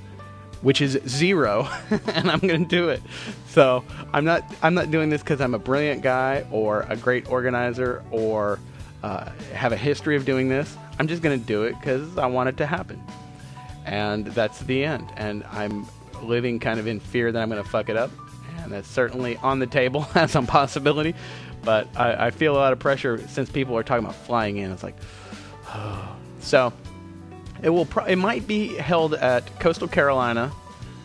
which 0.63 0.81
is 0.81 0.99
zero, 1.07 1.69
and 1.91 2.31
I'm 2.31 2.41
going 2.41 2.65
to 2.65 2.69
do 2.69 2.89
it. 2.89 3.03
So 3.49 3.85
I'm 4.13 4.25
not 4.25 4.43
I'm 4.63 4.75
not 4.75 4.91
doing 4.91 5.11
this 5.11 5.23
because 5.23 5.41
I'm 5.41 5.55
a 5.55 5.59
brilliant 5.59 6.03
guy 6.03 6.47
or 6.51 6.83
a 6.89 6.97
great 6.97 7.31
organizer 7.31 8.03
or 8.11 8.59
uh, 9.03 9.31
have 9.53 9.73
a 9.73 9.77
history 9.77 10.17
of 10.17 10.25
doing 10.25 10.49
this. 10.49 10.77
I'm 10.99 11.07
just 11.07 11.23
going 11.23 11.39
to 11.39 11.47
do 11.47 11.65
it 11.65 11.79
because 11.79 12.17
I 12.19 12.27
want 12.27 12.49
it 12.49 12.57
to 12.59 12.67
happen, 12.67 13.03
and 13.85 14.27
that's 14.27 14.61
the 14.61 14.85
end. 14.85 15.13
And 15.17 15.45
I'm 15.53 15.87
living 16.23 16.59
kind 16.59 16.81
of 16.81 16.87
in 16.87 17.01
fear 17.01 17.31
that 17.31 17.41
I'm 17.41 17.51
going 17.51 17.63
to 17.63 17.69
fuck 17.69 17.89
it 17.89 17.97
up, 17.97 18.11
and 18.63 18.73
that's 18.73 18.89
certainly 18.89 19.37
on 19.39 19.59
the 19.59 19.67
table 19.67 20.09
as 20.15 20.35
a 20.35 20.43
possibility. 20.43 21.15
But 21.67 21.89
I, 21.97 22.29
I 22.29 22.31
feel 22.31 22.55
a 22.55 22.59
lot 22.59 22.73
of 22.73 22.79
pressure 22.79 23.19
since 23.27 23.51
people 23.51 23.77
are 23.77 23.83
talking 23.83 24.05
about 24.05 24.15
flying 24.15 24.57
in. 24.59 24.71
It's 24.71 24.85
like, 24.85 24.95
oh. 25.67 26.17
so 26.41 26.73
it 27.61 27.71
will. 27.71 27.85
Pro- 27.85 28.05
it 28.05 28.17
might 28.17 28.47
be 28.47 28.69
held 28.69 29.15
at 29.15 29.59
Coastal 29.59 29.89
Carolina, 29.89 30.49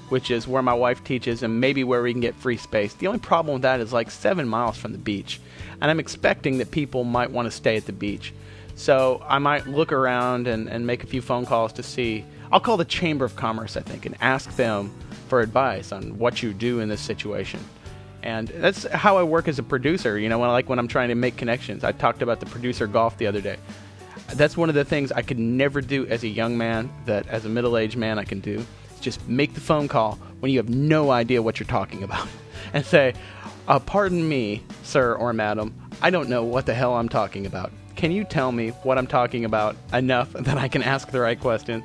which 0.09 0.29
is 0.29 0.47
where 0.47 0.61
my 0.61 0.75
wife 0.75 1.03
teaches, 1.03 1.41
and 1.41 1.59
maybe 1.59 1.83
where 1.83 2.03
we 2.03 2.11
can 2.11 2.21
get 2.21 2.35
free 2.35 2.57
space. 2.57 2.93
The 2.93 3.07
only 3.07 3.19
problem 3.19 3.53
with 3.53 3.63
that 3.63 3.79
is 3.79 3.91
like 3.91 4.11
seven 4.11 4.47
miles 4.47 4.77
from 4.77 4.91
the 4.91 4.99
beach, 4.99 5.41
and 5.81 5.89
I'm 5.89 5.99
expecting 5.99 6.59
that 6.59 6.69
people 6.69 7.05
might 7.05 7.31
want 7.31 7.47
to 7.47 7.51
stay 7.51 7.75
at 7.75 7.87
the 7.87 7.93
beach. 7.93 8.31
So 8.75 9.23
I 9.27 9.39
might 9.39 9.65
look 9.67 9.91
around 9.91 10.47
and, 10.47 10.69
and 10.69 10.85
make 10.85 11.03
a 11.03 11.07
few 11.07 11.23
phone 11.23 11.45
calls 11.45 11.73
to 11.73 11.83
see. 11.83 12.23
I'll 12.51 12.59
call 12.59 12.77
the 12.77 12.85
Chamber 12.85 13.25
of 13.25 13.35
Commerce, 13.35 13.77
I 13.77 13.81
think, 13.81 14.05
and 14.05 14.15
ask 14.21 14.55
them 14.55 14.93
for 15.27 15.41
advice 15.41 15.91
on 15.91 16.19
what 16.19 16.43
you 16.43 16.53
do 16.53 16.81
in 16.81 16.89
this 16.89 17.01
situation. 17.01 17.61
And 18.23 18.47
that's 18.47 18.83
how 18.83 19.17
I 19.17 19.23
work 19.23 19.47
as 19.47 19.57
a 19.59 19.63
producer. 19.63 20.17
You 20.17 20.29
know, 20.29 20.39
when 20.39 20.49
I, 20.49 20.53
like 20.53 20.69
when 20.69 20.79
I'm 20.79 20.87
trying 20.87 21.09
to 21.09 21.15
make 21.15 21.37
connections. 21.37 21.83
I 21.83 21.91
talked 21.91 22.21
about 22.21 22.39
the 22.39 22.45
producer 22.45 22.87
golf 22.87 23.17
the 23.17 23.27
other 23.27 23.41
day 23.41 23.57
that's 24.35 24.55
one 24.55 24.69
of 24.69 24.75
the 24.75 24.85
things 24.85 25.11
I 25.11 25.21
could 25.21 25.39
never 25.39 25.81
do 25.81 26.05
as 26.07 26.23
a 26.23 26.27
young 26.27 26.57
man 26.57 26.91
that 27.05 27.27
as 27.27 27.45
a 27.45 27.49
middle-aged 27.49 27.97
man 27.97 28.19
I 28.19 28.23
can 28.23 28.39
do. 28.39 28.65
Just 28.99 29.27
make 29.27 29.53
the 29.53 29.61
phone 29.61 29.87
call 29.87 30.15
when 30.39 30.51
you 30.51 30.59
have 30.59 30.69
no 30.69 31.11
idea 31.11 31.41
what 31.41 31.59
you're 31.59 31.67
talking 31.67 32.03
about 32.03 32.27
and 32.73 32.85
say, 32.85 33.13
uh, 33.67 33.79
"Pardon 33.79 34.27
me, 34.27 34.63
sir 34.83 35.15
or 35.15 35.33
madam, 35.33 35.73
I 36.01 36.09
don't 36.09 36.29
know 36.29 36.43
what 36.43 36.65
the 36.65 36.73
hell 36.73 36.93
I'm 36.95 37.09
talking 37.09 37.45
about. 37.45 37.71
Can 37.95 38.11
you 38.11 38.23
tell 38.23 38.51
me 38.51 38.69
what 38.83 38.97
I'm 38.97 39.07
talking 39.07 39.45
about 39.45 39.75
enough 39.93 40.31
that 40.33 40.57
I 40.57 40.67
can 40.67 40.83
ask 40.83 41.09
the 41.09 41.19
right 41.19 41.39
question?" 41.39 41.83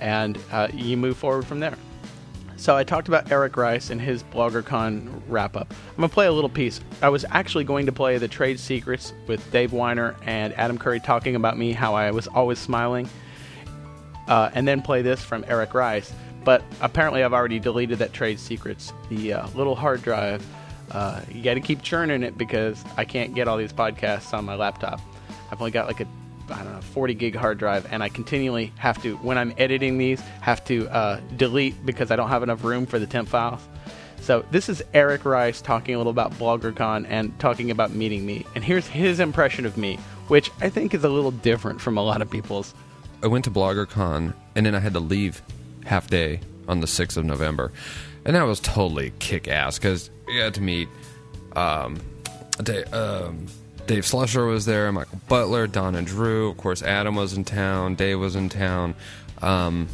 And 0.00 0.38
uh, 0.52 0.68
you 0.74 0.96
move 0.96 1.16
forward 1.16 1.46
from 1.46 1.60
there. 1.60 1.76
So 2.56 2.74
I 2.74 2.84
talked 2.84 3.08
about 3.08 3.30
Eric 3.30 3.56
Rice 3.56 3.90
and 3.90 4.00
his 4.00 4.22
BloggerCon 4.24 5.22
wrap 5.28 5.56
up. 5.56 5.72
I'm 5.90 5.96
gonna 5.96 6.08
play 6.08 6.26
a 6.26 6.32
little 6.32 6.50
piece. 6.50 6.80
I 7.02 7.10
was 7.10 7.24
actually 7.30 7.64
going 7.64 7.86
to 7.86 7.92
play 7.92 8.18
the 8.18 8.28
trade 8.28 8.58
secrets 8.58 9.12
with 9.26 9.50
Dave 9.52 9.72
Winer 9.72 10.16
and 10.24 10.54
Adam 10.54 10.78
Curry 10.78 11.00
talking 11.00 11.36
about 11.36 11.58
me, 11.58 11.72
how 11.72 11.94
I 11.94 12.10
was 12.10 12.26
always 12.28 12.58
smiling, 12.58 13.08
uh, 14.26 14.50
and 14.54 14.66
then 14.66 14.80
play 14.80 15.02
this 15.02 15.22
from 15.22 15.44
Eric 15.48 15.74
Rice. 15.74 16.12
But 16.44 16.62
apparently, 16.80 17.24
I've 17.24 17.32
already 17.34 17.58
deleted 17.58 17.98
that 17.98 18.12
trade 18.12 18.38
secrets. 18.38 18.92
The 19.10 19.34
uh, 19.34 19.48
little 19.54 19.74
hard 19.74 20.02
drive. 20.02 20.46
Uh, 20.92 21.20
you 21.30 21.42
got 21.42 21.54
to 21.54 21.60
keep 21.60 21.82
churning 21.82 22.22
it 22.22 22.38
because 22.38 22.82
I 22.96 23.04
can't 23.04 23.34
get 23.34 23.48
all 23.48 23.56
these 23.56 23.72
podcasts 23.72 24.32
on 24.32 24.44
my 24.44 24.54
laptop. 24.54 25.00
I've 25.50 25.60
only 25.60 25.72
got 25.72 25.88
like 25.88 26.00
a 26.00 26.06
I 26.50 26.62
don't 26.62 26.72
know, 26.72 26.80
40 26.80 27.14
gig 27.14 27.34
hard 27.34 27.58
drive, 27.58 27.86
and 27.90 28.02
I 28.02 28.08
continually 28.08 28.72
have 28.76 29.00
to, 29.02 29.16
when 29.16 29.38
I'm 29.38 29.54
editing 29.58 29.98
these, 29.98 30.20
have 30.40 30.64
to 30.66 30.88
uh, 30.88 31.20
delete 31.36 31.84
because 31.84 32.10
I 32.10 32.16
don't 32.16 32.28
have 32.28 32.42
enough 32.42 32.64
room 32.64 32.86
for 32.86 32.98
the 32.98 33.06
temp 33.06 33.28
files. 33.28 33.60
So 34.20 34.44
this 34.50 34.68
is 34.68 34.82
Eric 34.92 35.24
Rice 35.24 35.60
talking 35.60 35.94
a 35.94 35.98
little 35.98 36.10
about 36.10 36.32
BloggerCon 36.32 37.06
and 37.08 37.38
talking 37.38 37.70
about 37.70 37.92
meeting 37.92 38.26
me. 38.26 38.44
And 38.54 38.64
here's 38.64 38.86
his 38.86 39.20
impression 39.20 39.66
of 39.66 39.76
me, 39.76 39.98
which 40.28 40.50
I 40.60 40.68
think 40.68 40.94
is 40.94 41.04
a 41.04 41.08
little 41.08 41.30
different 41.30 41.80
from 41.80 41.96
a 41.96 42.02
lot 42.02 42.22
of 42.22 42.30
people's. 42.30 42.74
I 43.22 43.28
went 43.28 43.44
to 43.44 43.50
BloggerCon, 43.50 44.34
and 44.56 44.66
then 44.66 44.74
I 44.74 44.80
had 44.80 44.94
to 44.94 45.00
leave 45.00 45.42
half 45.84 46.08
day 46.08 46.40
on 46.66 46.80
the 46.80 46.86
6th 46.86 47.16
of 47.16 47.24
November. 47.24 47.72
And 48.24 48.34
that 48.34 48.42
was 48.42 48.58
totally 48.58 49.12
kick 49.20 49.46
ass 49.46 49.78
because 49.78 50.10
we 50.26 50.38
had 50.38 50.54
to 50.54 50.60
meet 50.60 50.88
um, 51.54 51.98
day, 52.62 52.82
um, 52.84 53.46
Dave 53.86 54.04
Slusher 54.04 54.48
was 54.48 54.66
there, 54.66 54.90
Michael 54.90 55.20
Butler, 55.28 55.66
Dawn 55.66 55.94
and 55.94 56.06
Drew. 56.06 56.50
Of 56.50 56.56
course, 56.56 56.82
Adam 56.82 57.14
was 57.14 57.34
in 57.34 57.44
town. 57.44 57.94
Dave 57.94 58.18
was 58.18 58.34
in 58.34 58.48
town. 58.48 58.94
Um, 59.42 59.88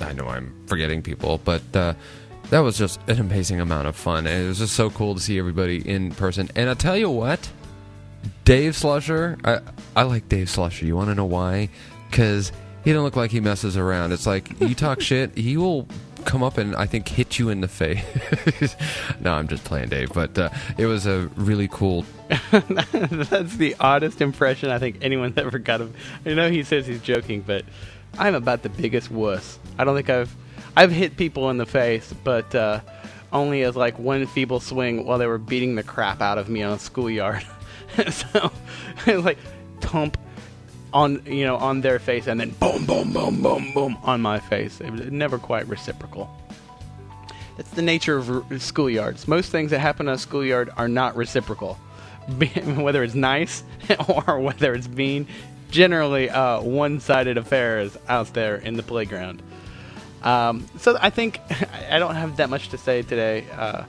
i 0.00 0.12
know 0.12 0.28
I'm 0.28 0.52
forgetting 0.66 1.02
people, 1.02 1.40
but 1.44 1.62
uh, 1.74 1.94
that 2.50 2.60
was 2.60 2.76
just 2.76 3.00
an 3.08 3.20
amazing 3.20 3.60
amount 3.60 3.88
of 3.88 3.96
fun. 3.96 4.26
And 4.26 4.44
it 4.44 4.48
was 4.48 4.58
just 4.58 4.74
so 4.74 4.90
cool 4.90 5.14
to 5.14 5.20
see 5.20 5.38
everybody 5.38 5.88
in 5.88 6.12
person. 6.12 6.48
And 6.54 6.68
I 6.68 6.74
tell 6.74 6.96
you 6.96 7.10
what, 7.10 7.50
Dave 8.44 8.74
Slusher, 8.74 9.38
I, 9.44 9.60
I 9.98 10.04
like 10.04 10.28
Dave 10.28 10.48
Slusher. 10.48 10.82
You 10.82 10.96
want 10.96 11.10
to 11.10 11.14
know 11.14 11.24
why? 11.24 11.70
Because 12.10 12.52
he 12.84 12.92
don't 12.92 13.04
look 13.04 13.16
like 13.16 13.30
he 13.30 13.40
messes 13.40 13.76
around. 13.76 14.12
It's 14.12 14.26
like 14.26 14.60
you 14.60 14.74
talk 14.74 15.00
shit, 15.02 15.36
he 15.36 15.56
will 15.56 15.88
come 16.24 16.42
up 16.42 16.58
and 16.58 16.74
I 16.76 16.86
think 16.86 17.08
hit 17.08 17.38
you 17.38 17.48
in 17.48 17.60
the 17.60 17.68
face. 17.68 18.76
no, 19.20 19.32
I'm 19.32 19.48
just 19.48 19.64
playing, 19.64 19.88
Dave. 19.88 20.12
But 20.12 20.38
uh, 20.38 20.50
it 20.78 20.86
was 20.86 21.06
a 21.06 21.30
really 21.36 21.68
cool. 21.68 22.04
That's 22.50 23.56
the 23.56 23.76
oddest 23.78 24.20
impression 24.20 24.70
I 24.70 24.78
think 24.78 24.98
anyone's 25.02 25.36
ever 25.36 25.58
got 25.58 25.80
of. 25.80 25.94
I 26.24 26.34
know 26.34 26.50
he 26.50 26.62
says 26.62 26.86
he's 26.86 27.02
joking, 27.02 27.42
but 27.42 27.64
I'm 28.18 28.34
about 28.34 28.62
the 28.62 28.68
biggest 28.68 29.10
wuss. 29.10 29.58
I 29.78 29.84
don't 29.84 29.96
think 29.96 30.10
I've 30.10 30.34
I've 30.76 30.92
hit 30.92 31.16
people 31.16 31.50
in 31.50 31.58
the 31.58 31.66
face, 31.66 32.12
but 32.24 32.54
uh, 32.54 32.80
only 33.32 33.62
as 33.62 33.76
like 33.76 33.98
one 33.98 34.26
feeble 34.26 34.60
swing 34.60 35.04
while 35.04 35.18
they 35.18 35.26
were 35.26 35.38
beating 35.38 35.74
the 35.74 35.82
crap 35.82 36.20
out 36.20 36.38
of 36.38 36.48
me 36.48 36.62
on 36.62 36.72
a 36.72 36.78
schoolyard. 36.78 37.44
so 38.10 38.50
it's 39.06 39.24
like 39.24 39.38
thump 39.80 40.16
on 40.92 41.22
you 41.26 41.44
know 41.44 41.56
on 41.56 41.80
their 41.80 41.98
face 41.98 42.26
and 42.26 42.40
then 42.40 42.50
boom 42.50 42.84
boom 42.86 43.12
boom 43.12 43.42
boom 43.42 43.72
boom 43.72 43.98
on 44.02 44.20
my 44.20 44.38
face. 44.38 44.80
It 44.80 44.90
was 44.90 45.10
never 45.10 45.38
quite 45.38 45.66
reciprocal. 45.68 46.30
That's 47.56 47.70
the 47.70 47.82
nature 47.82 48.16
of 48.16 48.26
schoolyards. 48.26 49.28
Most 49.28 49.50
things 49.50 49.70
that 49.70 49.78
happen 49.78 50.08
on 50.08 50.14
a 50.14 50.18
schoolyard 50.18 50.70
are 50.76 50.88
not 50.88 51.16
reciprocal. 51.16 51.74
Whether 52.76 53.02
it's 53.02 53.14
nice 53.14 53.64
or 54.08 54.38
whether 54.38 54.74
it's 54.74 54.88
mean 54.88 55.26
generally 55.70 56.30
uh, 56.30 56.60
one-sided 56.60 57.36
affairs 57.36 57.96
out 58.08 58.32
there 58.32 58.56
in 58.56 58.74
the 58.74 58.82
playground. 58.82 59.42
Um, 60.22 60.66
so 60.78 60.96
i 61.00 61.10
think 61.10 61.40
i 61.90 61.98
don't 61.98 62.14
have 62.14 62.36
that 62.36 62.48
much 62.48 62.68
to 62.68 62.78
say 62.78 63.02
today 63.02 63.44
uh, 63.56 63.84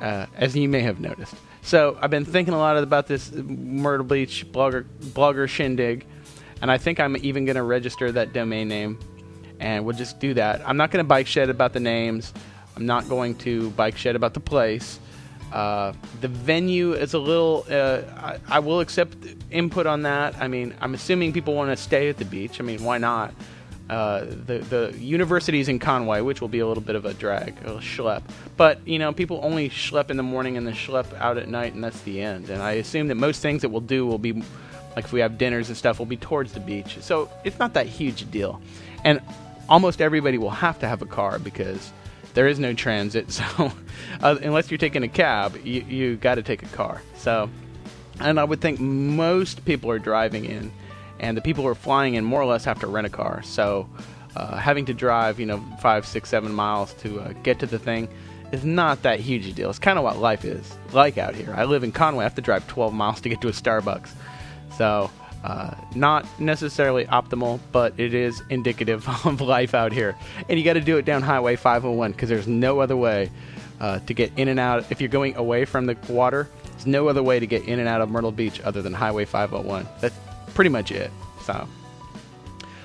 uh, 0.00 0.26
as 0.34 0.56
you 0.56 0.68
may 0.68 0.80
have 0.80 0.98
noticed 0.98 1.36
so 1.66 1.98
I've 2.00 2.10
been 2.10 2.24
thinking 2.24 2.54
a 2.54 2.58
lot 2.58 2.76
about 2.76 3.08
this 3.08 3.32
Myrtle 3.32 4.06
Beach 4.06 4.46
blogger 4.52 4.84
blogger 5.00 5.48
shindig, 5.48 6.06
and 6.62 6.70
I 6.70 6.78
think 6.78 7.00
I'm 7.00 7.16
even 7.16 7.44
going 7.44 7.56
to 7.56 7.64
register 7.64 8.12
that 8.12 8.32
domain 8.32 8.68
name, 8.68 9.00
and 9.58 9.84
we'll 9.84 9.96
just 9.96 10.20
do 10.20 10.32
that. 10.34 10.62
I'm 10.64 10.76
not 10.76 10.92
going 10.92 11.04
to 11.04 11.08
bike 11.08 11.26
shed 11.26 11.50
about 11.50 11.72
the 11.72 11.80
names. 11.80 12.32
I'm 12.76 12.86
not 12.86 13.08
going 13.08 13.34
to 13.38 13.70
bike 13.70 13.96
shed 13.96 14.14
about 14.14 14.32
the 14.32 14.40
place. 14.40 15.00
Uh, 15.52 15.92
the 16.20 16.28
venue 16.28 16.92
is 16.92 17.14
a 17.14 17.18
little. 17.18 17.66
Uh, 17.68 18.02
I, 18.16 18.38
I, 18.46 18.58
will 18.60 18.78
accept 18.78 19.16
input 19.50 19.86
on 19.86 20.02
that. 20.02 20.36
I 20.40 20.46
mean, 20.46 20.72
I'm 20.80 20.94
assuming 20.94 21.32
people 21.32 21.54
want 21.54 21.70
to 21.70 21.76
stay 21.76 22.08
at 22.08 22.16
the 22.16 22.24
beach. 22.24 22.60
I 22.60 22.62
mean, 22.62 22.84
why 22.84 22.98
not? 22.98 23.34
Uh, 23.88 24.24
the 24.24 24.58
the 24.68 24.94
universities 24.98 25.68
in 25.68 25.78
Conway, 25.78 26.20
which 26.20 26.40
will 26.40 26.48
be 26.48 26.58
a 26.58 26.66
little 26.66 26.82
bit 26.82 26.96
of 26.96 27.04
a 27.04 27.14
drag, 27.14 27.56
a 27.64 27.76
schlep. 27.76 28.22
But 28.56 28.86
you 28.86 28.98
know, 28.98 29.12
people 29.12 29.38
only 29.44 29.70
schlep 29.70 30.10
in 30.10 30.16
the 30.16 30.24
morning 30.24 30.56
and 30.56 30.66
then 30.66 30.74
schlep 30.74 31.12
out 31.18 31.38
at 31.38 31.48
night, 31.48 31.74
and 31.74 31.84
that's 31.84 32.00
the 32.02 32.20
end. 32.20 32.50
And 32.50 32.60
I 32.60 32.72
assume 32.72 33.06
that 33.08 33.14
most 33.14 33.42
things 33.42 33.62
that 33.62 33.68
we'll 33.68 33.80
do 33.80 34.04
will 34.04 34.18
be, 34.18 34.32
like 34.96 35.04
if 35.04 35.12
we 35.12 35.20
have 35.20 35.38
dinners 35.38 35.68
and 35.68 35.76
stuff, 35.76 36.00
will 36.00 36.06
be 36.06 36.16
towards 36.16 36.52
the 36.52 36.58
beach. 36.58 36.98
So 37.00 37.30
it's 37.44 37.60
not 37.60 37.74
that 37.74 37.86
huge 37.86 38.22
a 38.22 38.24
deal. 38.24 38.60
And 39.04 39.20
almost 39.68 40.00
everybody 40.00 40.36
will 40.36 40.50
have 40.50 40.80
to 40.80 40.88
have 40.88 41.00
a 41.00 41.06
car 41.06 41.38
because 41.38 41.92
there 42.34 42.48
is 42.48 42.58
no 42.58 42.72
transit. 42.74 43.26
So 43.56 43.72
uh, 44.20 44.36
unless 44.42 44.70
you're 44.70 44.78
taking 44.78 45.04
a 45.04 45.08
cab, 45.08 45.56
you 45.64 45.82
you 45.82 46.16
got 46.16 46.36
to 46.36 46.42
take 46.42 46.62
a 46.62 46.68
car. 46.76 47.02
So, 47.16 47.48
and 48.18 48.40
I 48.40 48.44
would 48.44 48.60
think 48.60 48.80
most 48.80 49.64
people 49.64 49.90
are 49.90 49.98
driving 49.98 50.44
in 50.44 50.72
and 51.18 51.36
the 51.36 51.40
people 51.40 51.62
who 51.62 51.68
are 51.68 51.74
flying 51.74 52.14
in 52.14 52.24
more 52.24 52.40
or 52.40 52.46
less 52.46 52.64
have 52.64 52.80
to 52.80 52.86
rent 52.86 53.06
a 53.06 53.10
car. 53.10 53.42
So 53.42 53.88
uh, 54.36 54.56
having 54.56 54.84
to 54.86 54.94
drive, 54.94 55.40
you 55.40 55.46
know, 55.46 55.64
five, 55.80 56.06
six, 56.06 56.28
seven 56.28 56.52
miles 56.52 56.92
to 56.94 57.20
uh, 57.20 57.32
get 57.42 57.58
to 57.60 57.66
the 57.66 57.78
thing 57.78 58.08
is 58.52 58.64
not 58.64 59.02
that 59.02 59.18
huge 59.18 59.46
a 59.46 59.52
deal. 59.52 59.70
It's 59.70 59.78
kind 59.78 59.98
of 59.98 60.04
what 60.04 60.18
life 60.18 60.44
is 60.44 60.76
like 60.92 61.18
out 61.18 61.34
here. 61.34 61.52
I 61.56 61.64
live 61.64 61.82
in 61.84 61.92
Conway. 61.92 62.20
I 62.20 62.24
have 62.24 62.34
to 62.36 62.42
drive 62.42 62.66
12 62.68 62.92
miles 62.92 63.20
to 63.22 63.28
get 63.28 63.40
to 63.40 63.48
a 63.48 63.52
Starbucks. 63.52 64.10
So 64.76 65.10
uh, 65.42 65.74
not 65.94 66.26
necessarily 66.40 67.06
optimal, 67.06 67.60
but 67.72 67.94
it 67.98 68.14
is 68.14 68.42
indicative 68.50 69.08
of 69.26 69.40
life 69.40 69.74
out 69.74 69.92
here. 69.92 70.16
And 70.48 70.58
you 70.58 70.64
got 70.64 70.74
to 70.74 70.80
do 70.80 70.96
it 70.98 71.04
down 71.04 71.22
Highway 71.22 71.56
501 71.56 72.12
because 72.12 72.28
there's 72.28 72.46
no 72.48 72.80
other 72.80 72.96
way 72.96 73.30
uh, 73.80 74.00
to 74.00 74.14
get 74.14 74.32
in 74.36 74.48
and 74.48 74.60
out. 74.60 74.90
If 74.90 75.00
you're 75.00 75.08
going 75.08 75.36
away 75.36 75.64
from 75.64 75.86
the 75.86 75.96
water, 76.08 76.48
there's 76.64 76.86
no 76.86 77.08
other 77.08 77.22
way 77.22 77.40
to 77.40 77.46
get 77.46 77.64
in 77.64 77.78
and 77.78 77.88
out 77.88 78.00
of 78.00 78.10
Myrtle 78.10 78.32
Beach 78.32 78.60
other 78.60 78.82
than 78.82 78.92
Highway 78.92 79.24
501. 79.24 79.86
That's 80.00 80.16
pretty 80.56 80.70
much 80.70 80.90
it. 80.90 81.12
So, 81.42 81.68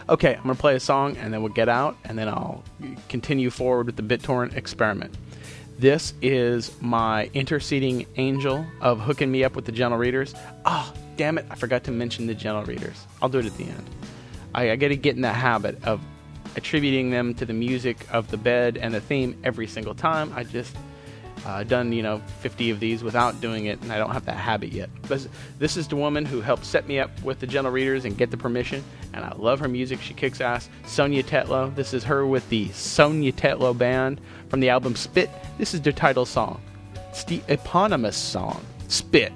okay, 0.09 0.35
I'm 0.35 0.43
gonna 0.43 0.55
play 0.55 0.75
a 0.75 0.79
song 0.79 1.15
and 1.17 1.33
then 1.33 1.41
we'll 1.41 1.53
get 1.53 1.69
out, 1.69 1.97
and 2.03 2.19
then 2.19 2.27
I'll 2.27 2.63
continue 3.09 3.49
forward 3.49 3.87
with 3.87 3.95
the 3.95 4.03
BitTorrent 4.03 4.55
experiment. 4.55 5.15
This 5.79 6.13
is 6.21 6.79
my 6.81 7.31
interceding 7.33 8.05
angel 8.17 8.65
of 8.81 8.99
hooking 8.99 9.31
me 9.31 9.43
up 9.43 9.55
with 9.55 9.65
the 9.65 9.71
gentle 9.71 9.97
readers. 9.97 10.35
Oh, 10.65 10.93
damn 11.15 11.37
it! 11.37 11.45
I 11.49 11.55
forgot 11.55 11.85
to 11.85 11.91
mention 11.91 12.27
the 12.27 12.35
gentle 12.35 12.65
readers. 12.65 13.07
I'll 13.21 13.29
do 13.29 13.39
it 13.39 13.45
at 13.45 13.57
the 13.57 13.63
end. 13.63 13.89
I, 14.53 14.71
I 14.71 14.75
got 14.75 14.89
to 14.89 14.97
get 14.97 15.15
in 15.15 15.21
the 15.21 15.31
habit 15.31 15.81
of 15.85 16.01
attributing 16.57 17.09
them 17.09 17.33
to 17.35 17.45
the 17.45 17.53
music 17.53 18.05
of 18.11 18.29
the 18.29 18.37
bed 18.37 18.77
and 18.77 18.93
the 18.93 18.99
theme 18.99 19.39
every 19.45 19.65
single 19.65 19.95
time. 19.95 20.33
I 20.35 20.43
just 20.43 20.75
uh, 21.45 21.63
done 21.63 21.91
you 21.91 22.03
know 22.03 22.21
50 22.39 22.69
of 22.69 22.79
these 22.79 23.03
without 23.03 23.39
doing 23.41 23.65
it, 23.65 23.81
and 23.81 23.91
I 23.91 23.97
don't 23.97 24.11
have 24.11 24.25
that 24.25 24.37
habit 24.37 24.71
yet. 24.71 24.89
But 25.07 25.27
this 25.59 25.77
is 25.77 25.87
the 25.87 25.95
woman 25.95 26.25
who 26.25 26.41
helped 26.41 26.65
set 26.65 26.87
me 26.87 26.99
up 26.99 27.11
with 27.23 27.39
the 27.39 27.47
gentle 27.47 27.71
readers 27.71 28.05
and 28.05 28.17
get 28.17 28.31
the 28.31 28.37
permission, 28.37 28.83
and 29.13 29.23
I 29.25 29.33
love 29.33 29.59
her 29.59 29.67
music. 29.67 30.01
She 30.01 30.13
kicks 30.13 30.41
ass. 30.41 30.69
Sonia 30.85 31.23
Tetlow. 31.23 31.73
This 31.75 31.93
is 31.93 32.03
her 32.03 32.25
with 32.25 32.47
the 32.49 32.69
Sonia 32.69 33.31
Tetlow 33.31 33.77
Band 33.77 34.21
from 34.49 34.59
the 34.59 34.69
album 34.69 34.95
Spit. 34.95 35.29
This 35.57 35.73
is 35.73 35.81
their 35.81 35.93
title 35.93 36.25
song. 36.25 36.61
It's 37.09 37.23
the 37.23 37.41
eponymous 37.47 38.15
song, 38.15 38.63
Spit. 38.87 39.33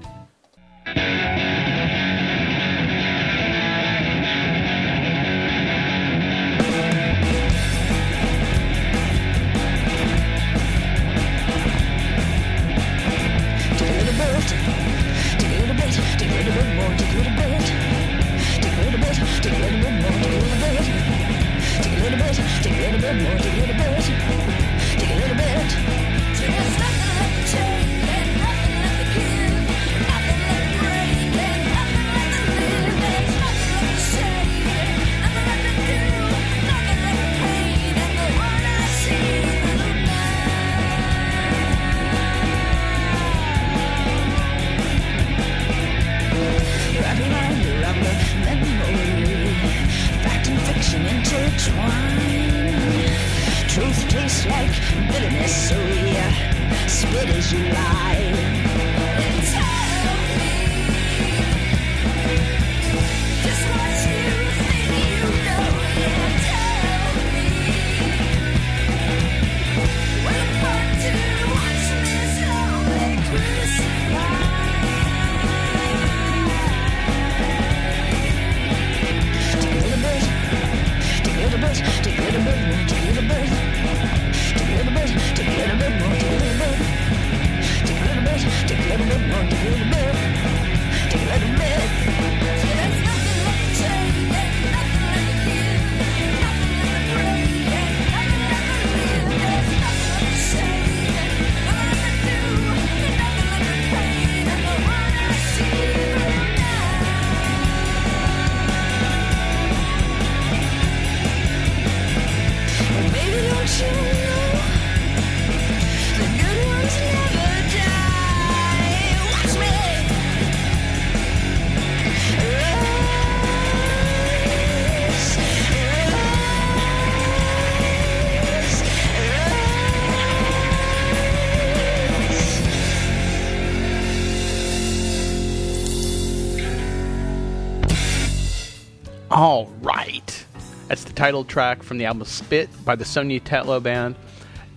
Title 141.26 141.44
track 141.44 141.82
from 141.82 141.98
the 141.98 142.06
album 142.06 142.24
Spit 142.24 142.70
by 142.86 142.96
the 142.96 143.04
Sonia 143.04 143.40
Tetlow 143.40 143.82
Band. 143.82 144.16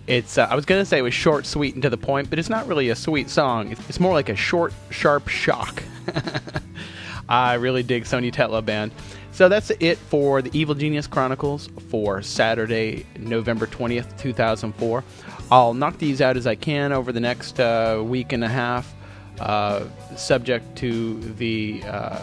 It's 0.07 0.35
uh, 0.35 0.47
I 0.49 0.55
was 0.55 0.65
to 0.65 0.83
say 0.83 0.97
it 0.97 1.03
was 1.03 1.13
short, 1.13 1.45
sweet, 1.45 1.75
and 1.75 1.83
to 1.83 1.91
the 1.91 1.97
point, 1.97 2.27
but 2.27 2.39
it's 2.39 2.49
not 2.49 2.65
really 2.65 2.89
a 2.89 2.95
sweet 2.95 3.29
song. 3.29 3.71
It's, 3.71 3.87
it's 3.87 3.99
more 3.99 4.13
like 4.13 4.29
a 4.29 4.35
short, 4.35 4.73
sharp 4.89 5.27
shock. 5.27 5.83
I 7.29 7.53
really 7.53 7.83
dig 7.83 8.07
Sonia 8.07 8.31
Tetlow 8.31 8.65
Band. 8.65 8.91
So 9.31 9.47
that's 9.47 9.69
it 9.79 9.99
for 9.99 10.41
the 10.41 10.49
Evil 10.57 10.73
Genius 10.73 11.05
Chronicles 11.05 11.69
for 11.87 12.23
Saturday, 12.23 13.05
November 13.19 13.67
20th, 13.67 14.17
2004. 14.17 15.03
I'll 15.51 15.75
knock 15.75 15.99
these 15.99 16.19
out 16.19 16.35
as 16.35 16.47
I 16.47 16.55
can 16.55 16.91
over 16.91 17.11
the 17.11 17.19
next 17.19 17.59
uh, 17.59 18.01
week 18.03 18.33
and 18.33 18.43
a 18.43 18.49
half, 18.49 18.91
uh, 19.39 19.85
subject 20.15 20.75
to 20.77 21.19
the 21.19 21.83
uh, 21.85 22.19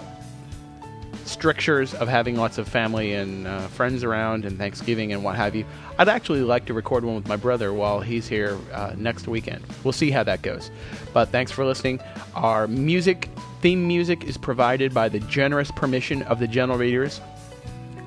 strictures 1.27 1.95
of 1.95 2.09
having 2.09 2.37
lots 2.37 2.59
of 2.59 2.69
family 2.69 3.15
and 3.15 3.47
uh, 3.47 3.67
friends 3.69 4.05
around 4.05 4.45
and 4.45 4.59
Thanksgiving 4.59 5.13
and 5.13 5.25
what 5.25 5.37
have 5.37 5.55
you. 5.55 5.65
I'd 5.99 6.09
actually 6.09 6.43
like 6.43 6.67
to 6.67 6.75
record 6.75 7.05
one 7.05 7.17
with 7.17 7.29
my 7.29 7.37
brother 7.37 7.73
while 7.73 8.01
he's 8.01 8.29
here 8.29 8.59
uh, 8.73 8.95
next 8.97 9.29
weekend. 9.29 9.65
We'll 9.85 9.93
see 9.93 10.11
how 10.11 10.23
that 10.25 10.43
goes. 10.43 10.71
But 11.13 11.31
thanks 11.31 11.51
for 11.51 11.65
listening. 11.65 12.01
Our 12.35 12.67
music, 12.69 13.29
theme 13.61 13.87
music, 13.87 14.25
is 14.25 14.37
provided 14.37 14.95
by 14.95 15.09
the 15.09 15.21
generous 15.21 15.71
permission 15.71 16.23
of 16.23 16.39
the 16.39 16.49
Gentle 16.49 16.79
Readers. 16.79 17.21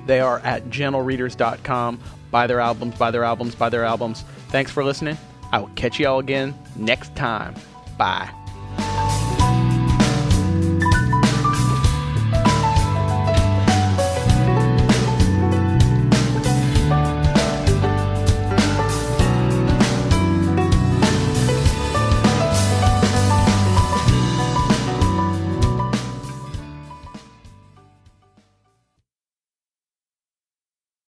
They 0.06 0.20
are 0.20 0.38
at 0.40 0.64
gentlereaders.com. 0.70 2.00
Buy 2.30 2.46
their 2.46 2.60
albums, 2.60 2.94
buy 2.96 3.10
their 3.10 3.24
albums, 3.24 3.54
buy 3.54 3.68
their 3.68 3.84
albums. 3.84 4.22
Thanks 4.48 4.70
for 4.70 4.84
listening. 4.84 5.18
I 5.52 5.58
will 5.58 5.68
catch 5.70 5.98
you 5.98 6.06
all 6.06 6.20
again 6.20 6.54
next 6.76 7.14
time. 7.16 7.54
Bye. 7.98 8.39